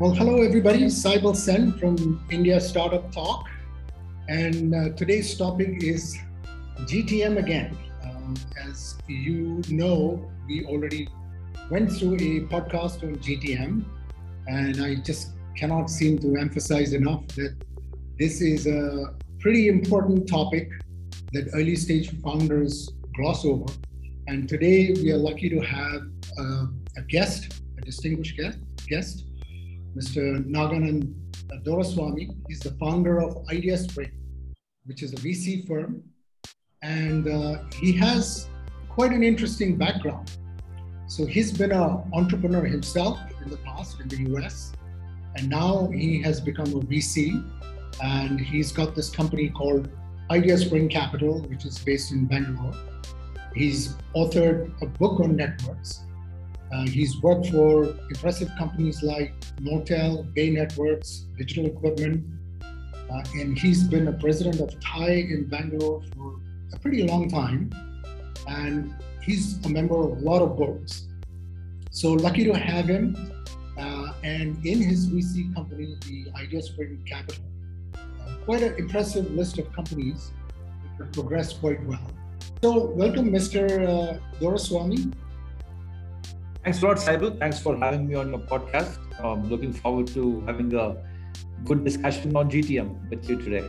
Well, 0.00 0.12
hello 0.12 0.42
everybody. 0.42 0.86
Saibal 0.86 1.36
Sen 1.36 1.70
from 1.78 2.26
India 2.28 2.60
Startup 2.60 3.12
Talk, 3.12 3.48
and 4.28 4.74
uh, 4.74 4.88
today's 4.96 5.38
topic 5.38 5.84
is 5.84 6.18
GTM 6.80 7.36
again. 7.38 7.78
Um, 8.02 8.34
as 8.60 8.98
you 9.06 9.62
know, 9.68 10.28
we 10.48 10.66
already 10.66 11.06
went 11.70 11.92
through 11.92 12.14
a 12.14 12.40
podcast 12.50 13.04
on 13.04 13.14
GTM, 13.18 13.84
and 14.48 14.82
I 14.82 14.96
just 14.96 15.28
cannot 15.56 15.88
seem 15.88 16.18
to 16.22 16.38
emphasize 16.38 16.92
enough 16.92 17.28
that 17.36 17.54
this 18.18 18.40
is 18.40 18.66
a 18.66 19.14
pretty 19.38 19.68
important 19.68 20.26
topic 20.28 20.70
that 21.32 21.50
early 21.54 21.76
stage 21.76 22.10
founders 22.20 22.90
gloss 23.14 23.44
over. 23.44 23.72
And 24.26 24.48
today 24.48 24.92
we 24.92 25.12
are 25.12 25.18
lucky 25.18 25.48
to 25.50 25.60
have 25.60 26.02
uh, 26.36 26.66
a 26.96 27.02
guest, 27.06 27.62
a 27.78 27.80
distinguished 27.80 28.36
guest, 28.36 28.58
guest 28.88 29.24
Mr. 29.96 30.44
Naganand 30.44 31.14
Doraswamy. 31.64 32.36
He's 32.48 32.60
the 32.60 32.72
founder 32.72 33.20
of 33.20 33.46
Idea 33.48 33.76
Spring, 33.78 34.10
which 34.84 35.02
is 35.02 35.12
a 35.12 35.16
VC 35.16 35.66
firm. 35.66 36.02
And 36.82 37.28
uh, 37.28 37.62
he 37.72 37.92
has 37.92 38.48
quite 38.88 39.12
an 39.12 39.22
interesting 39.22 39.76
background. 39.76 40.30
So 41.06 41.26
he's 41.26 41.52
been 41.52 41.72
an 41.72 42.10
entrepreneur 42.12 42.64
himself 42.64 43.18
in 43.42 43.50
the 43.50 43.56
past 43.58 44.00
in 44.00 44.08
the 44.08 44.34
US, 44.34 44.72
and 45.36 45.48
now 45.48 45.88
he 45.88 46.20
has 46.22 46.40
become 46.40 46.66
a 46.66 46.80
VC. 46.80 47.50
And 48.02 48.40
he's 48.40 48.72
got 48.72 48.96
this 48.96 49.10
company 49.10 49.48
called 49.50 49.88
Idea 50.30 50.58
Spring 50.58 50.88
Capital, 50.88 51.42
which 51.42 51.64
is 51.64 51.78
based 51.78 52.10
in 52.10 52.26
Bangalore. 52.26 52.74
He's 53.54 53.94
authored 54.16 54.72
a 54.82 54.86
book 54.86 55.20
on 55.20 55.36
networks. 55.36 56.03
Uh, 56.74 56.84
he's 56.86 57.22
worked 57.22 57.46
for 57.50 57.84
impressive 58.10 58.50
companies 58.58 59.00
like 59.00 59.32
Nortel, 59.60 60.34
Bay 60.34 60.50
Networks, 60.50 61.26
Digital 61.38 61.66
Equipment, 61.66 62.24
uh, 62.64 63.22
and 63.34 63.56
he's 63.56 63.84
been 63.84 64.08
a 64.08 64.12
president 64.12 64.60
of 64.60 64.74
TiE 64.80 65.30
in 65.30 65.44
Bangalore 65.48 66.02
for 66.16 66.40
a 66.72 66.78
pretty 66.80 67.06
long 67.06 67.28
time. 67.28 67.70
And 68.48 68.92
he's 69.22 69.64
a 69.64 69.68
member 69.68 69.94
of 69.94 70.18
a 70.18 70.20
lot 70.20 70.42
of 70.42 70.56
boards. 70.56 71.06
So 71.90 72.14
lucky 72.14 72.42
to 72.44 72.52
have 72.52 72.86
him. 72.86 73.16
Uh, 73.78 74.12
and 74.24 74.56
in 74.66 74.82
his 74.82 75.06
VC 75.08 75.54
company, 75.54 75.96
the 76.00 76.26
Idea 76.36 76.60
Spring 76.60 77.04
Capital, 77.06 77.44
uh, 77.94 78.34
quite 78.44 78.64
an 78.64 78.74
impressive 78.78 79.30
list 79.30 79.58
of 79.58 79.72
companies 79.72 80.32
that 80.98 81.12
progressed 81.12 81.60
quite 81.60 81.84
well. 81.86 82.10
So 82.62 82.86
welcome, 82.86 83.30
Mr. 83.30 83.62
Uh, 83.88 84.18
Doraswamy. 84.40 85.12
Thanks 86.64 86.82
a 86.82 86.86
lot, 86.86 86.96
Saibal. 86.96 87.38
Thanks 87.38 87.58
for 87.58 87.76
having 87.76 88.08
me 88.08 88.14
on 88.14 88.30
your 88.30 88.38
podcast. 88.38 88.96
Um, 89.22 89.48
looking 89.50 89.70
forward 89.70 90.06
to 90.08 90.40
having 90.46 90.74
a 90.74 90.96
good 91.64 91.84
discussion 91.84 92.34
on 92.34 92.50
GTM 92.50 93.10
with 93.10 93.28
you 93.28 93.36
today. 93.36 93.68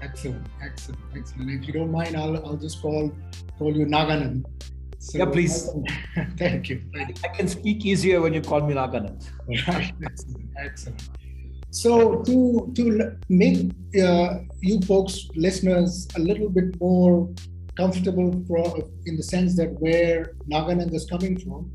Excellent, 0.00 0.46
excellent, 0.62 1.00
excellent. 1.14 1.50
If 1.50 1.66
you 1.66 1.74
don't 1.74 1.92
mind, 1.92 2.16
I'll, 2.16 2.36
I'll 2.46 2.56
just 2.56 2.80
call 2.80 3.12
call 3.58 3.76
you 3.76 3.84
Naganand. 3.84 4.44
So, 4.98 5.18
yeah, 5.18 5.26
please. 5.26 5.68
thank 6.38 6.70
you. 6.70 6.82
I 6.96 7.28
can 7.28 7.46
speak 7.46 7.84
easier 7.84 8.22
when 8.22 8.32
you 8.32 8.40
call 8.40 8.62
me 8.62 8.72
Naganand. 8.72 9.28
Right, 9.68 9.92
excellent, 10.02 10.48
excellent. 10.56 11.08
So 11.70 12.22
to 12.22 12.72
to 12.76 13.16
make 13.28 13.70
uh, 14.00 14.38
you 14.62 14.80
folks 14.80 15.28
listeners 15.36 16.08
a 16.16 16.20
little 16.20 16.48
bit 16.48 16.80
more 16.80 17.28
comfortable 17.76 18.42
for, 18.48 18.88
in 19.04 19.16
the 19.16 19.22
sense 19.22 19.56
that 19.56 19.78
where 19.80 20.32
Naganand 20.48 20.94
is 20.94 21.04
coming 21.04 21.36
from, 21.38 21.70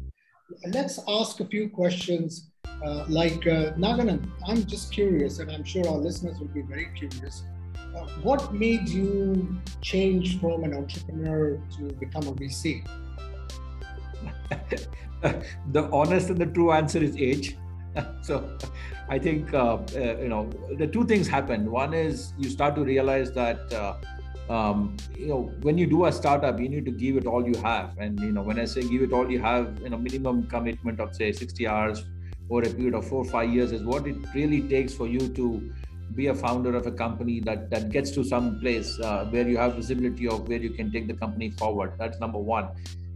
let's 0.67 0.99
ask 1.07 1.39
a 1.39 1.45
few 1.45 1.69
questions. 1.69 2.49
Uh, 2.83 3.05
like 3.09 3.45
uh, 3.45 3.73
Naganand, 3.73 4.29
I'm 4.47 4.65
just 4.65 4.91
curious, 4.91 5.39
and 5.39 5.51
I'm 5.51 5.63
sure 5.63 5.87
our 5.87 5.97
listeners 5.97 6.39
will 6.39 6.47
be 6.47 6.61
very 6.61 6.87
curious. 6.95 7.43
Uh, 7.75 8.07
what 8.21 8.53
made 8.53 8.87
you 8.87 9.59
change 9.81 10.39
from 10.39 10.63
an 10.63 10.73
entrepreneur 10.73 11.59
to 11.77 11.83
become 11.95 12.27
a 12.27 12.33
VC? 12.33 12.87
the 15.71 15.89
honest 15.91 16.29
and 16.29 16.37
the 16.37 16.45
true 16.45 16.71
answer 16.71 16.99
is 16.99 17.17
age. 17.17 17.57
so 18.21 18.57
I 19.09 19.19
think 19.19 19.53
uh, 19.53 19.79
uh, 19.95 20.17
you 20.21 20.29
know 20.29 20.49
the 20.77 20.87
two 20.87 21.05
things 21.05 21.27
happen. 21.27 21.69
One 21.71 21.93
is 21.93 22.33
you 22.37 22.49
start 22.49 22.75
to 22.75 22.83
realize 22.83 23.31
that 23.33 23.73
uh, 23.73 23.95
um, 24.49 24.97
you 25.15 25.27
know 25.27 25.41
when 25.61 25.77
you 25.77 25.85
do 25.85 26.05
a 26.05 26.11
startup 26.11 26.59
you 26.59 26.69
need 26.69 26.85
to 26.85 26.91
give 26.91 27.17
it 27.17 27.25
all 27.25 27.45
you 27.47 27.55
have. 27.61 27.97
And 27.97 28.19
you 28.19 28.31
know 28.31 28.41
when 28.41 28.59
i 28.59 28.65
say 28.65 28.81
give 28.81 29.01
it 29.01 29.13
all 29.13 29.31
you 29.31 29.39
have 29.39 29.79
you 29.81 29.89
know 29.89 29.97
minimum 29.97 30.47
commitment 30.47 30.99
of 30.99 31.15
say 31.15 31.31
60 31.31 31.67
hours 31.67 32.03
over 32.49 32.63
a 32.63 32.69
period 32.69 32.95
of 32.95 33.07
four 33.07 33.21
or 33.21 33.29
five 33.29 33.53
years 33.53 33.71
is 33.71 33.83
what 33.83 34.07
it 34.07 34.15
really 34.33 34.61
takes 34.61 34.93
for 34.93 35.07
you 35.07 35.19
to 35.29 35.71
be 36.15 36.27
a 36.27 36.33
founder 36.33 36.75
of 36.75 36.87
a 36.87 36.91
company 36.91 37.39
that 37.39 37.69
that 37.69 37.91
gets 37.91 38.11
to 38.11 38.23
some 38.23 38.59
place 38.59 38.99
uh, 39.01 39.25
where 39.25 39.47
you 39.47 39.57
have 39.57 39.75
visibility 39.75 40.27
of 40.27 40.47
where 40.47 40.57
you 40.57 40.71
can 40.71 40.91
take 40.91 41.07
the 41.07 41.13
company 41.13 41.51
forward. 41.51 41.93
That's 41.99 42.19
number 42.19 42.39
one. 42.39 42.69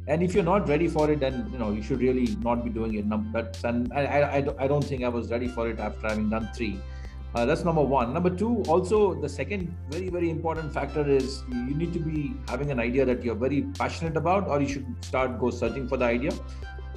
And 0.07 0.21
if 0.21 0.35
you're 0.35 0.43
not 0.43 0.67
ready 0.67 0.87
for 0.87 1.09
it 1.09 1.19
then 1.21 1.49
you 1.51 1.57
know 1.57 1.71
you 1.71 1.81
should 1.81 2.01
really 2.01 2.35
not 2.41 2.63
be 2.63 2.69
doing 2.69 2.93
it. 2.93 3.05
That's 3.33 3.63
and 3.63 3.91
I, 3.93 4.05
I, 4.05 4.63
I 4.65 4.67
don't 4.67 4.83
think 4.83 5.03
i 5.03 5.09
was 5.09 5.31
ready 5.31 5.47
for 5.47 5.69
it 5.69 5.79
after 5.79 6.07
having 6.07 6.29
done 6.29 6.49
three 6.55 6.79
uh, 7.35 7.45
that's 7.45 7.63
number 7.63 7.81
one. 7.81 8.13
Number 8.13 8.29
two, 8.29 8.63
also 8.67 9.15
the 9.15 9.29
second 9.29 9.75
very 9.89 10.09
very 10.09 10.29
important 10.29 10.73
factor 10.73 11.07
is 11.07 11.43
you 11.49 11.75
need 11.75 11.93
to 11.93 11.99
be 11.99 12.33
having 12.47 12.71
an 12.71 12.79
idea 12.79 13.05
that 13.05 13.23
you're 13.23 13.35
very 13.35 13.63
passionate 13.77 14.17
about, 14.17 14.47
or 14.47 14.61
you 14.61 14.67
should 14.67 14.85
start 15.03 15.39
go 15.39 15.49
searching 15.49 15.87
for 15.87 15.97
the 15.97 16.05
idea. 16.05 16.31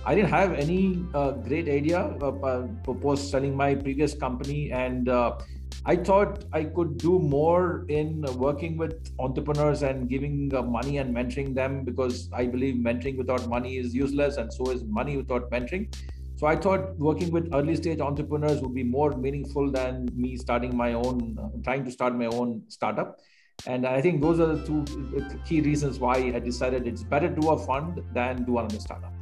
I 0.05 0.15
didn't 0.15 0.31
have 0.31 0.53
any 0.53 1.05
uh, 1.15 1.33
great 1.33 1.69
idea 1.69 1.99
uh, 1.99 2.67
post 2.85 3.31
selling 3.31 3.57
my 3.57 3.75
previous 3.75 4.15
company, 4.15 4.71
and 4.71 5.09
uh, 5.09 5.39
I 5.85 5.97
thought 5.97 6.45
I 6.53 6.65
could 6.65 6.99
do 6.99 7.19
more 7.19 7.85
in 7.89 8.23
working 8.37 8.77
with 8.77 9.11
entrepreneurs 9.19 9.83
and 9.83 10.09
giving 10.09 10.53
uh, 10.55 10.63
money 10.63 10.99
and 10.99 11.15
mentoring 11.15 11.55
them 11.55 11.85
because 11.85 12.29
I 12.33 12.47
believe 12.47 12.77
mentoring 12.77 13.17
without 13.17 13.49
money 13.49 13.79
is 13.79 13.95
useless, 13.95 14.37
and 14.37 14.53
so 14.53 14.71
is 14.71 14.85
money 14.85 15.17
without 15.17 15.51
mentoring. 15.51 15.93
So 16.37 16.47
I 16.47 16.55
thought 16.55 16.99
working 16.99 17.31
with 17.31 17.55
early 17.55 17.77
stage 17.77 18.01
entrepreneurs 18.01 18.61
would 18.61 18.75
be 18.75 18.83
more 18.83 19.13
meaningful 19.13 19.71
than 19.71 20.11
me 20.15 20.37
starting 20.37 20.77
my 20.77 20.93
own, 20.93 21.39
uh, 21.41 21.49
trying 21.65 21.85
to 21.87 21.91
start 21.91 22.15
my 22.15 22.27
own 22.27 22.63
startup. 22.69 23.21
And 23.67 23.87
I 23.87 24.03
think 24.03 24.21
those 24.21 24.39
are 24.39 24.55
the 24.55 24.67
two 24.67 24.85
key 25.47 25.63
reasons 25.63 25.99
why 25.99 26.17
I 26.17 26.39
decided 26.39 26.87
it's 26.87 27.03
better 27.03 27.31
to 27.31 27.41
do 27.41 27.49
a 27.49 27.59
fund 27.59 28.03
than 28.13 28.45
do 28.45 28.59
another 28.59 28.79
startup. 28.79 29.15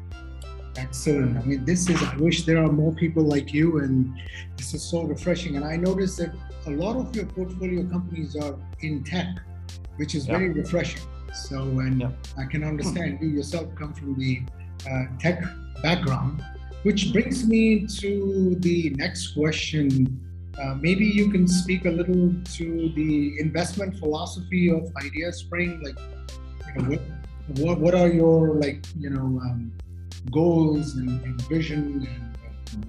Excellent. 0.76 1.38
I 1.38 1.42
mean, 1.42 1.64
this 1.64 1.88
is, 1.88 2.02
I 2.02 2.16
wish 2.16 2.44
there 2.46 2.58
are 2.58 2.72
more 2.72 2.92
people 2.92 3.22
like 3.22 3.54
you, 3.54 3.78
and 3.78 4.12
this 4.56 4.74
is 4.74 4.82
so 4.82 5.02
refreshing. 5.04 5.54
And 5.54 5.64
I 5.64 5.76
noticed 5.76 6.18
that 6.18 6.34
a 6.66 6.70
lot 6.70 6.96
of 6.96 7.14
your 7.14 7.26
portfolio 7.26 7.88
companies 7.88 8.34
are 8.34 8.56
in 8.80 9.04
tech, 9.04 9.28
which 9.96 10.16
is 10.16 10.26
yeah. 10.26 10.36
very 10.36 10.48
refreshing. 10.50 11.02
So, 11.32 11.62
and 11.62 12.00
yeah. 12.00 12.10
I 12.36 12.46
can 12.46 12.64
understand 12.64 13.18
you 13.20 13.28
yourself 13.28 13.72
come 13.76 13.94
from 13.94 14.18
the 14.18 14.42
uh, 14.90 15.04
tech 15.20 15.44
background. 15.80 16.42
Which 16.84 17.14
brings 17.14 17.46
me 17.48 17.86
to 18.00 18.56
the 18.60 18.90
next 18.98 19.28
question. 19.28 20.20
Uh, 20.60 20.74
maybe 20.74 21.06
you 21.06 21.30
can 21.30 21.48
speak 21.48 21.86
a 21.86 21.90
little 21.90 22.30
to 22.56 22.92
the 22.94 23.40
investment 23.40 23.98
philosophy 23.98 24.70
of 24.70 24.92
Idea 25.02 25.32
Spring. 25.32 25.80
Like, 25.82 25.98
you 26.76 26.82
know, 26.82 26.90
what, 26.90 27.00
what, 27.58 27.80
what 27.80 27.94
are 27.94 28.08
your 28.08 28.56
like, 28.56 28.84
you 28.98 29.08
know, 29.08 29.40
um, 29.48 29.72
goals 30.30 30.96
and, 30.96 31.08
and, 31.24 31.40
vision, 31.48 32.06
and 32.06 32.84
uh, 32.84 32.86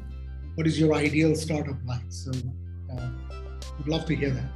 what 0.55 0.67
is 0.67 0.77
your 0.77 0.93
ideal 0.93 1.33
startup 1.33 1.77
like? 1.85 2.03
So, 2.09 2.31
uh, 2.91 3.09
would 3.77 3.87
love 3.87 4.05
to 4.07 4.15
hear 4.15 4.31
that. 4.31 4.49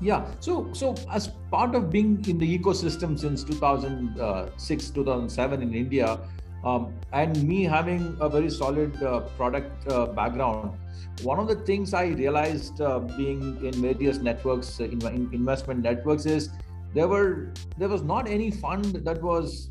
Yeah. 0.00 0.26
So, 0.40 0.72
so 0.72 0.96
as 1.12 1.28
part 1.48 1.76
of 1.76 1.90
being 1.90 2.24
in 2.26 2.38
the 2.38 2.58
ecosystem 2.58 3.16
since 3.16 3.44
2006, 3.44 4.90
2007 4.90 5.62
in 5.62 5.74
India, 5.74 6.18
um, 6.64 6.94
and 7.12 7.42
me 7.42 7.62
having 7.62 8.16
a 8.20 8.28
very 8.28 8.50
solid 8.50 9.02
uh, 9.02 9.20
product 9.36 9.86
uh, 9.88 10.06
background, 10.06 10.78
one 11.22 11.38
of 11.38 11.46
the 11.46 11.56
things 11.56 11.94
I 11.94 12.06
realized 12.06 12.80
uh, 12.80 13.00
being 13.00 13.64
in 13.64 13.72
various 13.74 14.18
networks, 14.18 14.80
uh, 14.80 14.84
in, 14.84 15.06
in 15.06 15.30
investment 15.32 15.82
networks, 15.82 16.26
is 16.26 16.50
there 16.94 17.08
were 17.08 17.52
there 17.76 17.88
was 17.88 18.02
not 18.02 18.28
any 18.28 18.50
fund 18.50 18.86
that 19.04 19.22
was 19.22 19.70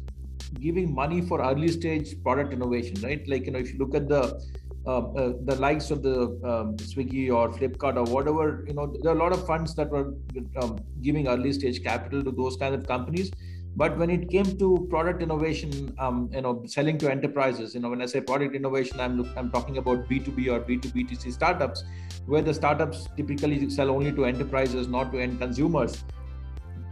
giving 0.60 0.94
money 0.94 1.22
for 1.22 1.42
early 1.42 1.70
stage 1.70 2.22
product 2.22 2.54
innovation, 2.54 2.96
right? 3.02 3.28
Like 3.28 3.46
you 3.46 3.52
know, 3.54 3.60
if 3.60 3.74
you 3.74 3.80
look 3.80 3.96
at 3.96 4.08
the 4.08 4.40
uh, 4.86 5.00
uh, 5.00 5.34
the 5.46 5.56
likes 5.56 5.92
of 5.92 6.04
the 6.04 6.24
um, 6.44 6.76
Swiggy 6.78 7.34
or 7.34 7.50
Flipkart 7.50 7.96
or 7.96 8.04
whatever, 8.14 8.66
you 8.68 8.74
know, 8.74 8.94
there 9.02 9.14
are 9.14 9.16
a 9.16 9.20
lot 9.20 9.32
of 9.32 9.46
funds 9.48 9.74
that 9.76 9.90
were 9.90 10.14
um, 10.62 10.78
giving 11.02 11.28
early 11.28 11.54
stage 11.54 11.84
capital 11.84 12.24
to 12.24 12.32
those 12.32 12.58
kind 12.58 12.76
of 12.76 12.86
companies 12.86 13.32
but 13.76 13.98
when 13.98 14.10
it 14.10 14.30
came 14.30 14.46
to 14.58 14.88
product 14.90 15.22
innovation 15.22 15.96
um, 16.00 16.30
you 16.32 16.42
know 16.42 16.64
selling 16.66 16.98
to 16.98 17.10
enterprises 17.10 17.74
you 17.74 17.82
know 17.82 17.90
when 17.90 18.02
i 18.02 18.06
say 18.06 18.22
product 18.22 18.56
innovation 18.56 19.00
i'm 19.00 19.26
i'm 19.36 19.50
talking 19.52 19.78
about 19.78 20.08
b2b 20.10 20.48
or 20.52 20.60
b2b2c 20.62 21.34
startups 21.34 21.84
where 22.26 22.42
the 22.42 22.54
startups 22.54 23.08
typically 23.18 23.70
sell 23.70 23.90
only 23.90 24.12
to 24.12 24.26
enterprises 24.26 24.88
not 24.88 25.12
to 25.12 25.20
end 25.20 25.40
consumers. 25.40 26.04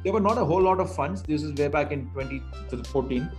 There 0.04 0.12
were 0.12 0.20
not 0.20 0.38
a 0.38 0.44
whole 0.44 0.62
lot 0.62 0.80
of 0.80 0.94
funds. 0.94 1.22
This 1.22 1.44
is 1.44 1.54
way 1.54 1.68
back 1.68 1.92
in 1.92 2.10
2014 2.14 3.30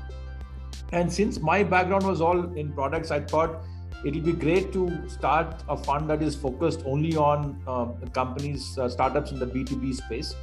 and 0.93 1.13
since 1.13 1.41
my 1.41 1.63
background 1.63 2.07
was 2.07 2.21
all 2.21 2.41
in 2.55 2.73
products 2.73 3.11
i 3.11 3.19
thought 3.19 3.63
it'll 4.05 4.21
be 4.21 4.33
great 4.33 4.73
to 4.73 4.91
start 5.09 5.63
a 5.69 5.77
fund 5.77 6.11
that 6.11 6.23
is 6.23 6.35
focused 6.35 6.83
only 6.85 7.17
on 7.17 7.63
uh, 7.67 7.87
companies, 8.11 8.77
uh, 8.79 8.89
startups 8.89 9.31
in 9.31 9.39
the 9.39 9.47
B2B 9.47 9.95
space. 9.95 10.35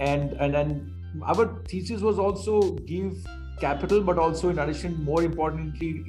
And, 0.00 0.32
and 0.32 0.52
then 0.52 0.92
our 1.22 1.62
thesis 1.68 2.00
was 2.00 2.18
also 2.18 2.72
give 2.86 3.14
capital, 3.60 4.02
but 4.02 4.18
also 4.18 4.50
in 4.50 4.58
addition, 4.58 5.02
more 5.04 5.22
importantly, 5.22 6.04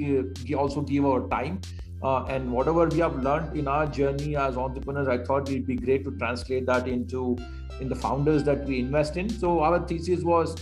uh, 0.52 0.58
also 0.58 0.82
give 0.82 1.06
our 1.06 1.28
time. 1.30 1.62
Uh, 2.04 2.24
and 2.26 2.52
whatever 2.52 2.88
we 2.88 3.00
have 3.00 3.16
learned 3.24 3.58
in 3.58 3.68
our 3.68 3.88
journey 3.88 4.36
as 4.36 4.58
entrepreneurs, 4.58 5.08
I 5.08 5.24
thought 5.24 5.50
it'd 5.50 5.66
be 5.66 5.76
great 5.76 6.04
to 6.06 6.12
translate 6.18 6.66
that 6.68 6.88
into 6.88 7.38
in 7.80 7.90
the 7.90 7.96
founders 7.96 8.44
that 8.44 8.66
we 8.66 8.80
invest 8.80 9.18
in. 9.18 9.30
So 9.30 9.62
our 9.62 9.86
thesis 9.88 10.24
was 10.24 10.56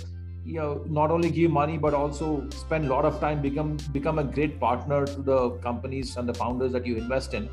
you 0.46 0.60
know 0.60 0.84
not 0.88 1.10
only 1.10 1.30
give 1.32 1.52
money 1.52 1.78
but 1.78 1.94
also 1.94 2.48
spend 2.50 2.86
a 2.86 2.90
lot 2.90 3.06
of 3.06 3.20
time 3.22 3.42
become 3.42 3.78
become 3.94 4.20
a 4.20 4.24
great 4.24 4.60
partner 4.60 5.06
to 5.06 5.22
the 5.22 5.52
companies 5.68 6.18
and 6.18 6.28
the 6.28 6.34
founders 6.34 6.74
that 6.74 6.86
you 6.86 6.98
invest 6.98 7.34
in 7.34 7.50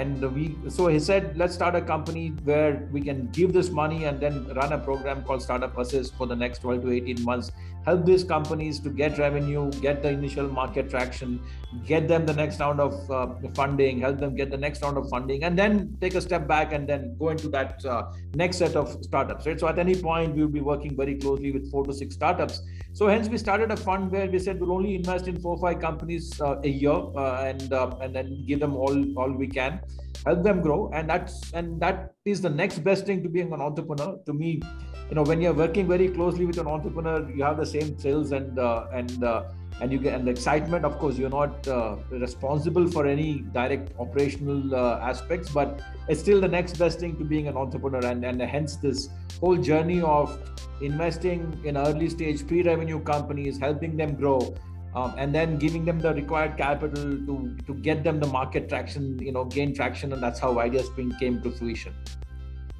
and 0.00 0.22
we 0.34 0.44
so 0.74 0.86
he 0.86 0.98
said 0.98 1.36
let's 1.36 1.54
start 1.54 1.74
a 1.74 1.80
company 1.80 2.28
where 2.50 2.88
we 2.92 3.00
can 3.08 3.26
give 3.38 3.52
this 3.52 3.68
money 3.68 4.04
and 4.04 4.20
then 4.20 4.36
run 4.60 4.72
a 4.72 4.78
program 4.78 5.22
called 5.22 5.42
startup 5.42 5.76
assist 5.76 6.14
for 6.14 6.26
the 6.26 6.34
next 6.34 6.60
12 6.60 6.82
to 6.82 6.92
18 6.92 7.22
months 7.22 7.52
help 7.84 8.04
these 8.04 8.24
companies 8.24 8.78
to 8.80 8.90
get 8.90 9.18
revenue 9.18 9.70
get 9.86 10.02
the 10.02 10.08
initial 10.08 10.48
market 10.48 10.88
traction 10.90 11.40
get 11.86 12.08
them 12.08 12.26
the 12.26 12.34
next 12.34 12.60
round 12.60 12.80
of 12.80 13.10
uh, 13.10 13.28
funding 13.54 14.00
help 14.00 14.18
them 14.18 14.34
get 14.34 14.50
the 14.50 14.56
next 14.56 14.82
round 14.82 14.96
of 14.96 15.08
funding 15.08 15.44
and 15.44 15.58
then 15.58 15.96
take 16.00 16.14
a 16.14 16.20
step 16.20 16.46
back 16.46 16.72
and 16.72 16.88
then 16.88 17.16
go 17.18 17.30
into 17.30 17.48
that 17.48 17.84
uh, 17.84 18.02
next 18.34 18.58
set 18.58 18.76
of 18.76 18.88
startups 19.02 19.46
right? 19.46 19.58
So 19.60 19.68
at 19.68 19.78
any 19.78 19.94
point 19.94 20.34
we 20.34 20.42
will 20.42 20.56
be 20.60 20.60
working 20.60 20.96
very 20.96 21.16
closely 21.16 21.52
with 21.52 21.70
four 21.70 21.84
to 21.84 21.92
six 21.92 22.14
startups. 22.14 22.62
So 22.92 23.08
hence 23.08 23.28
we 23.28 23.38
started 23.38 23.70
a 23.70 23.76
fund 23.76 24.10
where 24.10 24.28
we 24.28 24.38
said 24.38 24.60
we'll 24.60 24.72
only 24.72 24.94
invest 24.94 25.28
in 25.28 25.40
four 25.40 25.56
or 25.56 25.60
five 25.60 25.80
companies 25.80 26.40
uh, 26.40 26.60
a 26.62 26.68
year 26.68 26.92
uh, 26.92 27.44
and 27.44 27.72
uh, 27.72 27.90
and 28.00 28.14
then 28.14 28.44
give 28.46 28.60
them 28.60 28.74
all 28.76 28.96
all 29.18 29.30
we 29.30 29.48
can 29.48 29.80
help 30.26 30.42
them 30.42 30.60
grow. 30.60 30.90
And 30.94 31.08
that's 31.08 31.52
and 31.52 31.80
that 31.80 32.14
is 32.24 32.40
the 32.40 32.50
next 32.50 32.78
best 32.78 33.06
thing 33.06 33.22
to 33.22 33.28
being 33.28 33.52
an 33.52 33.60
entrepreneur 33.60 34.18
to 34.26 34.32
me. 34.32 34.60
You 35.08 35.16
know 35.16 35.22
when 35.22 35.42
you're 35.42 35.52
working 35.52 35.86
very 35.86 36.08
closely 36.08 36.46
with 36.46 36.58
an 36.58 36.66
entrepreneur 36.66 37.30
you 37.30 37.42
have 37.44 37.58
the 37.58 37.66
same 37.74 37.94
thrills 37.96 38.32
and 38.32 38.58
uh, 38.58 38.86
and 38.92 39.24
uh, 39.24 39.44
and 39.80 39.92
you 39.92 39.98
get 39.98 40.14
and 40.14 40.26
the 40.26 40.30
excitement 40.30 40.84
of 40.84 40.98
course 40.98 41.16
you're 41.16 41.36
not 41.36 41.68
uh, 41.68 41.96
responsible 42.10 42.86
for 42.96 43.06
any 43.06 43.30
direct 43.58 43.92
operational 43.98 44.76
aspects 45.10 45.50
but 45.50 45.80
it's 46.08 46.20
still 46.20 46.40
the 46.40 46.48
next 46.48 46.78
best 46.78 47.00
thing 47.00 47.16
to 47.16 47.24
being 47.24 47.48
an 47.48 47.56
entrepreneur. 47.56 48.04
And 48.04 48.24
and 48.24 48.40
hence 48.40 48.76
this 48.76 49.08
whole 49.40 49.56
journey 49.56 50.00
of 50.02 50.38
investing 50.80 51.40
in 51.64 51.76
early 51.76 52.08
stage 52.08 52.46
pre-revenue 52.46 53.00
companies 53.00 53.58
helping 53.58 53.96
them 53.96 54.14
grow 54.14 54.54
um, 54.94 55.14
and 55.16 55.34
then 55.34 55.56
giving 55.58 55.84
them 55.84 55.98
the 56.00 56.12
required 56.14 56.56
capital 56.56 57.04
to 57.28 57.56
to 57.66 57.74
get 57.74 58.02
them 58.04 58.20
the 58.20 58.26
market 58.26 58.68
traction 58.68 59.18
you 59.18 59.32
know 59.32 59.44
gain 59.44 59.74
traction 59.74 60.12
and 60.12 60.22
that's 60.22 60.40
how 60.40 60.54
ideaspring 60.54 61.18
came 61.18 61.40
to 61.42 61.50
fruition. 61.50 61.94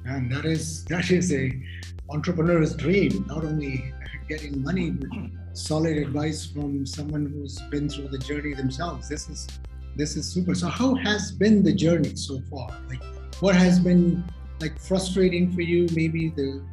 And 0.05 0.31
that 0.31 0.45
is 0.45 0.83
that 0.85 1.11
is 1.11 1.33
a 1.33 1.43
entrepreneur's 2.09 2.75
dream 2.75 3.25
not 3.27 3.45
only 3.45 3.93
getting 4.27 4.61
money 4.63 4.89
but 4.91 5.09
solid 5.53 5.97
advice 5.97 6.45
from 6.45 6.85
someone 6.85 7.25
who's 7.25 7.59
been 7.69 7.87
through 7.89 8.07
the 8.07 8.17
journey 8.17 8.53
themselves 8.53 9.07
this 9.09 9.29
is 9.29 9.47
this 9.95 10.15
is 10.15 10.25
super 10.25 10.55
so 10.55 10.67
how 10.67 10.95
has 10.95 11.31
been 11.31 11.61
the 11.63 11.73
journey 11.73 12.15
so 12.15 12.41
far 12.49 12.69
like 12.89 13.03
what 13.39 13.55
has 13.55 13.79
been 13.79 14.23
like 14.59 14.79
frustrating 14.79 15.51
for 15.51 15.61
you 15.61 15.87
maybe 15.93 16.29
the 16.29 16.63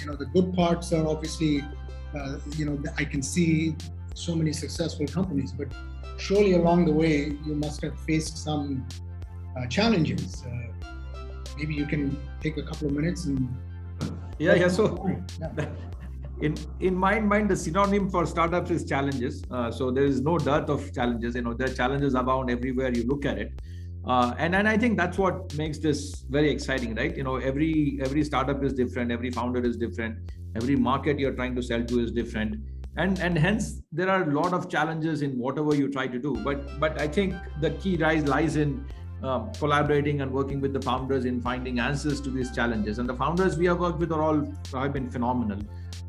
you 0.00 0.06
know 0.06 0.16
the 0.16 0.26
good 0.26 0.52
parts 0.54 0.92
are 0.92 1.06
obviously 1.06 1.62
uh, 2.16 2.38
you 2.56 2.64
know 2.64 2.76
i 2.98 3.04
can 3.04 3.22
see 3.22 3.76
so 4.14 4.34
many 4.34 4.52
successful 4.52 5.06
companies, 5.06 5.52
but 5.52 5.68
surely 6.18 6.52
along 6.52 6.86
the 6.86 6.92
way 6.92 7.36
you 7.44 7.54
must 7.54 7.82
have 7.82 7.98
faced 8.00 8.38
some 8.38 8.86
uh, 9.56 9.66
challenges. 9.66 10.44
Uh, 10.46 10.90
maybe 11.58 11.74
you 11.74 11.84
can 11.84 12.16
take 12.40 12.56
a 12.56 12.62
couple 12.62 12.88
of 12.88 12.94
minutes 12.94 13.26
and. 13.26 13.54
Yeah, 14.38 14.54
yeah. 14.54 14.68
So, 14.68 15.06
yeah. 15.40 15.66
in 16.40 16.56
in 16.80 16.94
my 16.94 17.20
mind, 17.20 17.50
the 17.50 17.56
synonym 17.56 18.10
for 18.10 18.26
startups 18.26 18.70
is 18.70 18.84
challenges. 18.84 19.42
Uh, 19.50 19.70
so 19.70 19.90
there 19.90 20.04
is 20.04 20.20
no 20.20 20.38
dearth 20.38 20.68
of 20.68 20.92
challenges. 20.92 21.34
You 21.34 21.42
know, 21.42 21.54
there 21.54 21.68
are 21.68 21.74
challenges 21.74 22.14
abound 22.14 22.50
everywhere 22.50 22.92
you 22.92 23.04
look 23.04 23.24
at 23.24 23.38
it. 23.38 23.52
Uh, 24.06 24.34
and 24.38 24.54
and 24.54 24.68
I 24.68 24.76
think 24.76 24.98
that's 24.98 25.16
what 25.16 25.56
makes 25.56 25.78
this 25.78 26.24
very 26.28 26.50
exciting, 26.50 26.94
right? 26.94 27.16
You 27.16 27.24
know, 27.24 27.36
every 27.36 27.98
every 28.02 28.24
startup 28.24 28.62
is 28.62 28.74
different, 28.74 29.10
every 29.10 29.30
founder 29.30 29.64
is 29.64 29.76
different, 29.76 30.32
every 30.56 30.76
market 30.76 31.18
you're 31.18 31.34
trying 31.34 31.54
to 31.56 31.62
sell 31.62 31.82
to 31.82 32.00
is 32.00 32.12
different, 32.12 32.60
and 32.96 33.18
and 33.18 33.36
hence 33.36 33.82
there 33.92 34.08
are 34.08 34.22
a 34.22 34.32
lot 34.32 34.52
of 34.52 34.68
challenges 34.68 35.22
in 35.22 35.38
whatever 35.38 35.74
you 35.74 35.88
try 35.90 36.06
to 36.06 36.18
do 36.18 36.34
but 36.44 36.78
but 36.78 37.00
i 37.00 37.08
think 37.08 37.34
the 37.60 37.70
key 37.72 37.96
rise 37.96 38.24
lies 38.24 38.56
in 38.56 38.84
uh, 39.22 39.40
collaborating 39.58 40.20
and 40.20 40.30
working 40.30 40.60
with 40.60 40.72
the 40.72 40.82
founders 40.82 41.24
in 41.24 41.40
finding 41.40 41.78
answers 41.80 42.20
to 42.20 42.30
these 42.30 42.54
challenges 42.54 42.98
and 42.98 43.08
the 43.08 43.14
founders 43.14 43.56
we 43.56 43.66
have 43.66 43.80
worked 43.80 43.98
with 43.98 44.12
are 44.12 44.22
all 44.22 44.44
have 44.72 44.92
been 44.92 45.10
phenomenal 45.10 45.58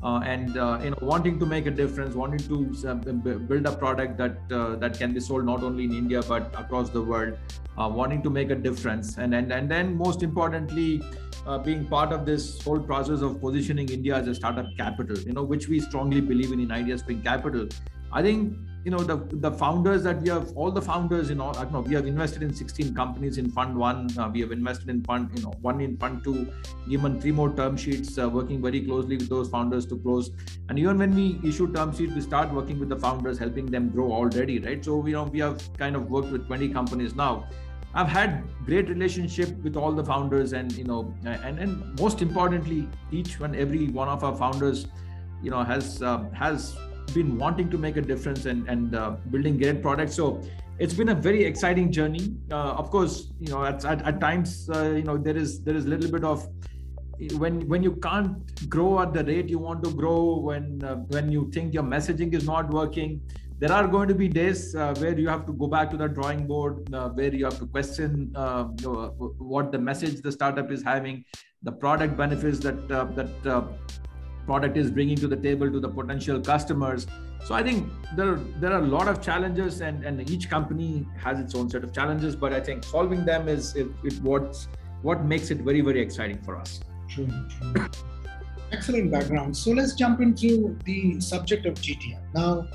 and 0.03 0.57
uh, 0.57 0.79
you 0.83 0.89
know 0.89 0.97
wanting 1.01 1.39
to 1.39 1.45
make 1.45 1.65
a 1.65 1.71
difference 1.71 2.15
wanting 2.15 2.39
to 2.39 2.89
uh, 2.89 2.93
build 2.93 3.65
a 3.65 3.71
product 3.71 4.17
that 4.17 4.37
uh, 4.51 4.75
that 4.75 4.97
can 4.97 5.13
be 5.13 5.19
sold 5.19 5.45
not 5.45 5.63
only 5.63 5.83
in 5.83 5.93
india 5.93 6.21
but 6.23 6.53
across 6.57 6.89
the 6.89 7.01
world 7.01 7.37
uh, 7.77 7.89
wanting 7.89 8.21
to 8.21 8.29
make 8.29 8.49
a 8.49 8.55
difference 8.55 9.17
and 9.17 9.33
and, 9.33 9.51
and 9.51 9.69
then 9.69 9.95
most 9.95 10.23
importantly 10.23 11.01
uh, 11.45 11.57
being 11.57 11.85
part 11.85 12.11
of 12.11 12.25
this 12.25 12.61
whole 12.63 12.79
process 12.79 13.21
of 13.21 13.39
positioning 13.39 13.87
India 13.89 14.15
as 14.15 14.27
a 14.27 14.33
startup 14.33 14.65
capital, 14.77 15.17
you 15.19 15.33
know, 15.33 15.43
which 15.43 15.67
we 15.67 15.79
strongly 15.79 16.21
believe 16.21 16.51
in 16.51 16.59
in 16.59 16.69
Ideaspring 16.69 17.23
Capital. 17.23 17.67
I 18.11 18.23
think 18.23 18.57
you 18.85 18.91
know 18.91 18.99
the 18.99 19.15
the 19.45 19.51
founders 19.51 20.03
that 20.03 20.21
we 20.21 20.29
have 20.29 20.51
all 20.55 20.71
the 20.71 20.81
founders 20.81 21.29
you 21.29 21.35
know 21.35 21.47
I 21.49 21.63
don't 21.63 21.73
know 21.73 21.79
we 21.81 21.95
have 21.95 22.05
invested 22.05 22.43
in 22.43 22.53
16 22.53 22.93
companies 22.93 23.39
in 23.39 23.49
fund 23.49 23.75
one. 23.75 24.07
Uh, 24.17 24.29
we 24.31 24.41
have 24.41 24.51
invested 24.51 24.89
in 24.89 25.03
fund 25.03 25.31
you 25.35 25.41
know 25.43 25.53
one 25.61 25.81
in 25.81 25.97
fund 25.97 26.23
two 26.23 26.47
given 26.87 27.19
three 27.19 27.31
more 27.31 27.51
term 27.55 27.77
sheets 27.77 28.19
uh, 28.19 28.29
working 28.29 28.61
very 28.61 28.81
closely 28.81 29.17
with 29.17 29.27
those 29.27 29.49
founders 29.49 29.87
to 29.87 29.97
close. 29.97 30.29
And 30.69 30.77
even 30.77 30.99
when 30.99 31.15
we 31.15 31.39
issue 31.43 31.73
term 31.73 31.95
sheets 31.95 32.13
we 32.13 32.21
start 32.21 32.53
working 32.53 32.79
with 32.79 32.89
the 32.89 32.99
founders 33.07 33.39
helping 33.39 33.65
them 33.65 33.89
grow 33.89 34.11
already 34.11 34.59
right? 34.59 34.85
So 34.85 35.03
you 35.07 35.13
know 35.13 35.23
we 35.23 35.39
have 35.39 35.67
kind 35.79 35.95
of 35.95 36.11
worked 36.11 36.31
with 36.31 36.45
20 36.45 36.69
companies 36.69 37.15
now. 37.15 37.47
I've 37.95 38.09
had 38.09 38.43
great 38.65 38.89
relationship 38.89 39.57
with 39.63 39.77
all 39.77 39.93
the 39.93 40.03
founders, 40.03 40.51
and 40.51 40.71
you 40.73 40.83
know, 40.83 41.13
and 41.23 41.57
and 41.57 41.99
most 41.99 42.21
importantly, 42.21 42.89
each 43.09 43.39
and 43.39 43.55
every 43.55 43.87
one 43.87 44.09
of 44.09 44.25
our 44.25 44.35
founders, 44.35 44.87
you 45.41 45.49
know, 45.49 45.63
has 45.63 46.01
uh, 46.01 46.17
has 46.33 46.75
been 47.13 47.37
wanting 47.37 47.69
to 47.69 47.77
make 47.77 47.97
a 47.97 48.01
difference 48.01 48.45
and 48.45 48.67
and 48.67 48.95
uh, 48.95 49.11
building 49.31 49.57
great 49.57 49.81
products. 49.81 50.15
So 50.15 50.41
it's 50.79 50.93
been 50.93 51.09
a 51.09 51.15
very 51.15 51.43
exciting 51.43 51.91
journey. 51.91 52.35
Uh, 52.51 52.81
of 52.81 52.89
course, 52.91 53.31
you 53.39 53.49
know, 53.49 53.63
at 53.63 53.85
at, 53.85 54.01
at 54.05 54.19
times, 54.19 54.69
uh, 54.69 54.91
you 54.91 55.03
know, 55.03 55.17
there 55.17 55.37
is 55.37 55.63
there 55.63 55.75
is 55.75 55.85
a 55.85 55.89
little 55.89 56.11
bit 56.11 56.23
of 56.23 56.47
when 57.37 57.67
when 57.67 57.81
you 57.81 57.93
can't 58.03 58.69
grow 58.69 58.99
at 58.99 59.13
the 59.13 59.23
rate 59.23 59.49
you 59.49 59.57
want 59.57 59.83
to 59.83 59.91
grow 59.91 60.37
when 60.39 60.83
uh, 60.83 60.95
when 61.15 61.31
you 61.31 61.49
think 61.51 61.73
your 61.73 61.83
messaging 61.83 62.33
is 62.33 62.45
not 62.45 62.69
working 62.69 63.21
there 63.57 63.71
are 63.71 63.87
going 63.87 64.07
to 64.07 64.15
be 64.15 64.27
days 64.27 64.75
uh, 64.75 64.93
where 64.95 65.17
you 65.17 65.29
have 65.29 65.45
to 65.45 65.53
go 65.53 65.67
back 65.67 65.89
to 65.89 65.97
the 65.97 66.07
drawing 66.07 66.45
board 66.45 66.93
uh, 66.93 67.07
where 67.09 67.33
you 67.33 67.45
have 67.45 67.57
to 67.57 67.65
question 67.65 68.31
uh, 68.35 68.65
what 69.53 69.71
the 69.71 69.79
message 69.79 70.21
the 70.21 70.31
startup 70.31 70.71
is 70.71 70.83
having 70.83 71.23
the 71.63 71.71
product 71.71 72.17
benefits 72.17 72.59
that 72.59 72.91
uh, 72.91 73.05
that 73.19 73.47
uh, 73.47 73.63
product 74.45 74.77
is 74.77 74.91
bringing 74.91 75.17
to 75.17 75.27
the 75.27 75.35
table 75.35 75.71
to 75.71 75.79
the 75.79 75.89
potential 75.89 76.39
customers 76.39 77.07
so 77.45 77.55
i 77.55 77.61
think 77.63 77.89
there 78.15 78.35
there 78.59 78.71
are 78.71 78.83
a 78.83 78.89
lot 78.95 79.07
of 79.07 79.21
challenges 79.21 79.81
and 79.81 80.05
and 80.05 80.29
each 80.29 80.49
company 80.49 81.07
has 81.17 81.39
its 81.39 81.55
own 81.55 81.69
set 81.69 81.83
of 81.83 81.93
challenges 81.93 82.35
but 82.35 82.53
i 82.53 82.59
think 82.59 82.83
solving 82.83 83.25
them 83.25 83.47
is 83.47 83.75
it, 83.75 83.87
it 84.03 84.21
what's 84.21 84.67
what 85.01 85.23
makes 85.25 85.51
it 85.51 85.59
very 85.69 85.81
very 85.81 86.01
exciting 86.01 86.41
for 86.41 86.55
us 86.55 86.79
true, 87.07 87.27
true. 87.49 87.85
excellent 88.71 89.11
background 89.11 89.55
so 89.55 89.71
let's 89.71 89.93
jump 89.93 90.21
into 90.21 90.77
the 90.85 91.19
subject 91.19 91.65
of 91.65 91.75
gtm 91.75 92.19
now 92.33 92.67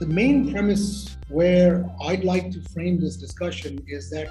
the 0.00 0.06
main 0.06 0.50
premise 0.50 1.18
where 1.28 1.86
I'd 2.02 2.24
like 2.24 2.50
to 2.52 2.62
frame 2.70 2.98
this 2.98 3.16
discussion 3.16 3.84
is 3.86 4.08
that 4.10 4.28